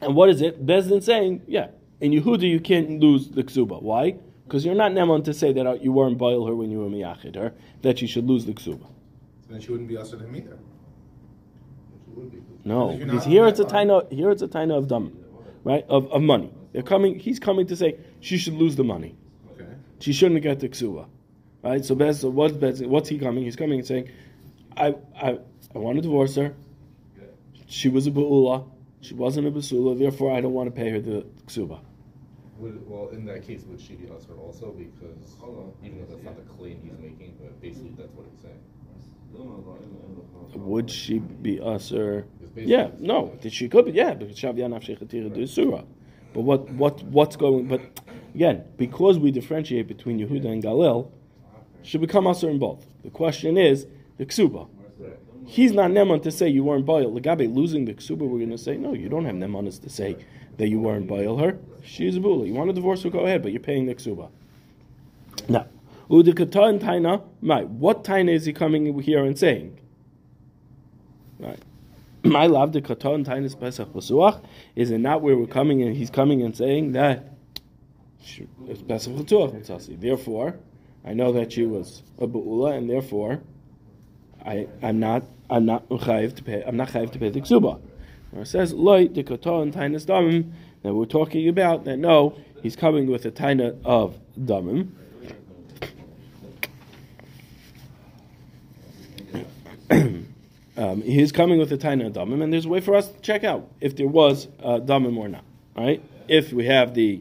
and 0.00 0.14
what 0.14 0.30
is 0.30 0.40
it? 0.40 0.64
Bezdin 0.64 1.02
saying, 1.02 1.42
yeah, 1.46 1.68
in 2.00 2.12
Yehuda 2.12 2.42
you 2.42 2.60
can't 2.60 3.00
lose 3.00 3.28
the 3.28 3.42
ksuba. 3.42 3.82
Why? 3.82 4.16
Because 4.44 4.64
you're 4.64 4.74
not 4.74 4.92
neman 4.92 5.24
to 5.24 5.34
say 5.34 5.52
that 5.52 5.66
uh, 5.66 5.74
you 5.74 5.92
weren't 5.92 6.16
boil 6.18 6.46
her 6.46 6.54
when 6.54 6.70
you 6.70 6.78
were 6.78 6.88
miyachid 6.88 7.36
her, 7.36 7.52
that 7.82 8.00
you 8.00 8.08
should 8.08 8.26
lose 8.26 8.46
the 8.46 8.52
ksuba. 8.52 8.80
So 8.80 9.50
then 9.50 9.60
she 9.60 9.70
wouldn't 9.70 9.88
be 9.88 9.96
usher 9.96 10.16
to 10.16 10.24
him 10.24 10.36
either. 10.36 10.58
No, 12.64 12.96
because 12.96 13.24
here 13.24 13.46
it's 13.46 13.60
a 13.60 13.64
taina. 13.64 14.10
Here 14.12 14.30
it's 14.30 14.42
a 14.42 14.48
taina 14.48 14.76
of 14.76 14.88
dam 14.88 15.12
right, 15.68 15.84
of, 15.88 16.10
of 16.10 16.22
money. 16.22 16.50
They're 16.72 16.82
coming, 16.82 17.18
he's 17.18 17.38
coming 17.38 17.66
to 17.66 17.76
say 17.76 17.98
she 18.20 18.38
should 18.38 18.54
lose 18.54 18.76
the 18.76 18.84
money. 18.84 19.16
Okay. 19.52 19.66
She 20.00 20.12
shouldn't 20.12 20.42
get 20.42 20.60
the 20.60 20.68
ksuba. 20.68 21.06
Right? 21.62 21.84
So 21.84 21.94
Bez, 21.94 22.20
so 22.20 22.30
what's 22.30 22.56
Bez, 22.56 22.82
what's 22.82 23.08
he 23.08 23.18
coming? 23.18 23.44
He's 23.44 23.56
coming 23.56 23.80
and 23.80 23.86
saying, 23.86 24.08
I, 24.76 24.94
I, 25.20 25.38
I 25.74 25.78
want 25.78 25.96
to 25.96 26.02
divorce 26.02 26.34
her. 26.36 26.54
She 27.66 27.88
was 27.88 28.06
a 28.06 28.10
bu'ula. 28.10 28.66
She 29.00 29.14
wasn't 29.14 29.46
a 29.46 29.50
basula, 29.50 29.98
therefore 29.98 30.34
I 30.34 30.40
don't 30.40 30.54
want 30.54 30.68
to 30.68 30.74
pay 30.74 30.90
her 30.90 31.00
the 31.00 31.26
ksuba. 31.46 31.80
Would, 32.58 32.88
well, 32.88 33.08
in 33.10 33.24
that 33.26 33.46
case, 33.46 33.64
would 33.68 33.80
she 33.80 33.94
be 33.94 34.06
usher 34.06 34.34
also? 34.34 34.72
Because 34.72 35.36
even 35.84 35.98
though 36.00 36.06
that's 36.06 36.24
not 36.24 36.36
the 36.36 36.42
claim 36.54 36.80
he's 36.82 36.98
making, 36.98 37.36
but 37.40 37.60
basically 37.60 37.94
that's 37.96 38.12
what 38.12 38.26
he's 38.30 38.42
saying. 38.42 38.58
Would 40.54 40.90
she 40.90 41.18
be 41.18 41.60
usher? 41.60 42.26
Yeah, 42.56 42.90
no, 42.98 43.36
Did 43.40 43.52
she 43.52 43.68
could 43.68 43.84
be. 43.84 43.92
Yeah, 43.92 44.14
because 44.14 44.36
Shavya 44.36 44.66
Nafshechatira 44.68 45.32
do 45.32 45.46
surah. 45.46 45.82
But 46.32 46.40
what 46.42 46.68
what 46.70 47.02
what's 47.04 47.36
going? 47.36 47.68
But 47.68 47.80
Again, 48.34 48.64
because 48.76 49.18
we 49.18 49.30
differentiate 49.30 49.88
between 49.88 50.18
Yehuda 50.18 50.46
and 50.46 50.62
Galil, 50.62 51.10
should 51.82 52.00
become 52.00 52.24
Asr 52.24 52.50
in 52.50 52.58
both. 52.58 52.86
The 53.02 53.10
question 53.10 53.56
is 53.56 53.86
the 54.16 54.26
Ksuba. 54.26 54.68
He's 55.46 55.72
not 55.72 55.90
Neman 55.90 56.22
to 56.22 56.30
say 56.30 56.48
you 56.48 56.62
weren't 56.62 56.84
Baal. 56.84 57.10
Lagabe 57.10 57.52
losing 57.52 57.86
the 57.86 57.94
Ksuba, 57.94 58.18
we're 58.18 58.38
going 58.38 58.50
to 58.50 58.58
say, 58.58 58.76
no, 58.76 58.92
you 58.92 59.08
don't 59.08 59.24
have 59.24 59.34
Nemanis 59.34 59.82
to 59.82 59.90
say 59.90 60.16
that 60.58 60.68
you 60.68 60.78
weren't 60.80 61.06
Baal 61.06 61.38
her. 61.38 61.58
She's 61.82 62.16
a 62.16 62.20
Bula. 62.20 62.46
You 62.46 62.54
want 62.54 62.68
to 62.68 62.74
divorce 62.74 63.02
her, 63.02 63.10
go 63.10 63.20
ahead, 63.20 63.42
but 63.42 63.52
you're 63.52 63.60
paying 63.60 63.86
the 63.86 63.94
Ksuba. 63.94 64.28
Now, 65.48 65.66
Udikata 66.10 66.68
and 66.68 66.80
Taina, 66.80 67.22
right, 67.42 67.68
what 67.68 68.04
Taina 68.04 68.30
is 68.30 68.44
he 68.44 68.52
coming 68.52 68.98
here 69.00 69.24
and 69.24 69.38
saying? 69.38 69.78
Right. 71.38 71.58
My 72.24 72.46
love 72.46 72.72
the 72.72 72.82
Kata 72.82 73.12
and 73.12 73.24
Tainis 73.24 73.58
Pesach 73.58 73.88
Pasuach 73.92 74.42
is 74.74 74.90
it 74.90 74.98
not 74.98 75.22
where 75.22 75.36
we're 75.36 75.46
coming 75.46 75.82
and 75.82 75.96
he's 75.96 76.10
coming 76.10 76.42
and 76.42 76.56
saying 76.56 76.92
that 76.92 77.32
it's 78.66 78.82
Pesach 78.82 79.14
Pasuach 79.14 80.00
Therefore, 80.00 80.58
I 81.04 81.14
know 81.14 81.32
that 81.32 81.52
she 81.52 81.64
was 81.64 82.02
a 82.18 82.26
Ba'ula 82.26 82.76
and 82.76 82.90
therefore 82.90 83.40
I, 84.44 84.66
I'm 84.82 84.98
not 84.98 85.22
I'm 85.48 85.64
not 85.64 85.88
chayiv 85.88 86.34
to 86.36 86.42
pay 86.42 86.62
I'm 86.66 86.76
not 86.76 86.88
chayiv 86.88 87.12
to 87.12 87.18
pay 87.18 87.30
the 87.30 87.40
ksuba. 87.40 87.80
It 88.32 88.46
says 88.46 88.72
loy 88.72 89.08
the 89.08 89.22
kata 89.22 89.54
and 89.54 89.72
tainas 89.72 90.06
damim 90.06 90.52
that 90.82 90.94
we're 90.94 91.06
talking 91.06 91.48
about 91.48 91.84
that 91.84 91.96
no 91.98 92.36
he's 92.62 92.76
coming 92.76 93.06
with 93.10 93.24
a 93.24 93.30
taina 93.30 93.76
of 93.84 94.18
damim. 94.38 94.88
um, 100.76 101.02
he's 101.02 101.32
coming 101.32 101.58
with 101.58 101.72
a 101.72 101.78
taina 101.78 102.06
of 102.06 102.12
damim, 102.12 102.42
and 102.42 102.52
there's 102.52 102.66
a 102.66 102.68
way 102.68 102.80
for 102.80 102.94
us 102.94 103.08
to 103.08 103.20
check 103.20 103.44
out 103.44 103.68
if 103.80 103.96
there 103.96 104.06
was 104.06 104.46
uh, 104.62 104.78
damim 104.78 105.16
or 105.16 105.28
not. 105.28 105.44
Right? 105.76 106.02
If 106.28 106.52
we 106.52 106.66
have 106.66 106.94
the 106.94 107.20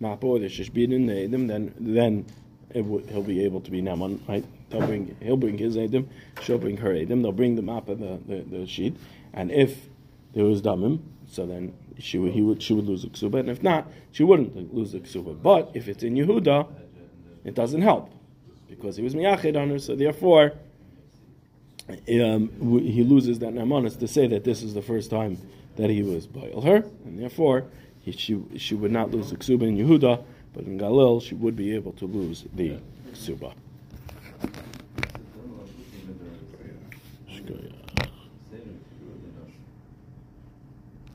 mapo, 0.00 0.40
the 0.40 0.46
shishbidin, 0.46 1.06
the 1.06 1.36
edim, 1.36 1.48
then 1.48 1.74
then 1.78 2.26
w- 2.74 3.04
he'll 3.08 3.22
be 3.22 3.44
able 3.44 3.60
to 3.60 3.70
be 3.70 3.82
naman. 3.82 4.26
Right? 4.28 4.44
They'll 4.70 4.86
bring 4.86 5.16
he'll 5.20 5.36
bring 5.36 5.58
his 5.58 5.76
edim, 5.76 6.06
she'll 6.42 6.58
bring 6.58 6.78
her 6.78 6.90
edim. 6.90 7.22
They'll 7.22 7.32
bring 7.32 7.56
the 7.56 7.62
mappa, 7.62 7.98
the, 7.98 8.18
the, 8.26 8.42
the 8.42 8.66
sheet, 8.66 8.96
and 9.32 9.50
if 9.52 9.88
there 10.36 10.44
was 10.44 10.60
damim, 10.60 11.00
so 11.26 11.46
then 11.46 11.72
she 11.98 12.18
would 12.18 12.32
he 12.32 12.42
would 12.42 12.62
she 12.62 12.74
would 12.74 12.84
lose 12.84 13.02
the 13.02 13.08
ksuba, 13.08 13.40
and 13.40 13.48
if 13.48 13.62
not, 13.62 13.90
she 14.12 14.22
wouldn't 14.22 14.74
lose 14.74 14.92
the 14.92 15.00
ksuba. 15.00 15.42
But 15.42 15.70
if 15.72 15.88
it's 15.88 16.02
in 16.02 16.14
Yehuda, 16.14 16.68
it 17.44 17.54
doesn't 17.54 17.80
help 17.80 18.12
because 18.68 18.96
he 18.96 19.02
was 19.02 19.14
miyached 19.14 19.58
on 19.60 19.70
her. 19.70 19.78
So 19.78 19.96
therefore, 19.96 20.52
um, 21.88 22.50
he 22.82 23.02
loses 23.02 23.38
that 23.38 23.54
namanis 23.54 23.98
to 23.98 24.06
say 24.06 24.26
that 24.26 24.44
this 24.44 24.62
is 24.62 24.74
the 24.74 24.82
first 24.82 25.08
time 25.08 25.38
that 25.76 25.88
he 25.88 26.02
was 26.02 26.26
boil 26.26 26.60
her, 26.60 26.84
and 27.06 27.18
therefore 27.18 27.64
he, 28.02 28.12
she 28.12 28.38
she 28.58 28.74
would 28.74 28.92
not 28.92 29.10
lose 29.10 29.30
the 29.30 29.36
ksuba 29.36 29.62
in 29.62 29.78
Yehuda, 29.78 30.22
but 30.52 30.64
in 30.64 30.78
Galil 30.78 31.22
she 31.22 31.34
would 31.34 31.56
be 31.56 31.74
able 31.74 31.92
to 31.92 32.04
lose 32.04 32.44
the 32.52 32.76
ksuba. 33.12 33.54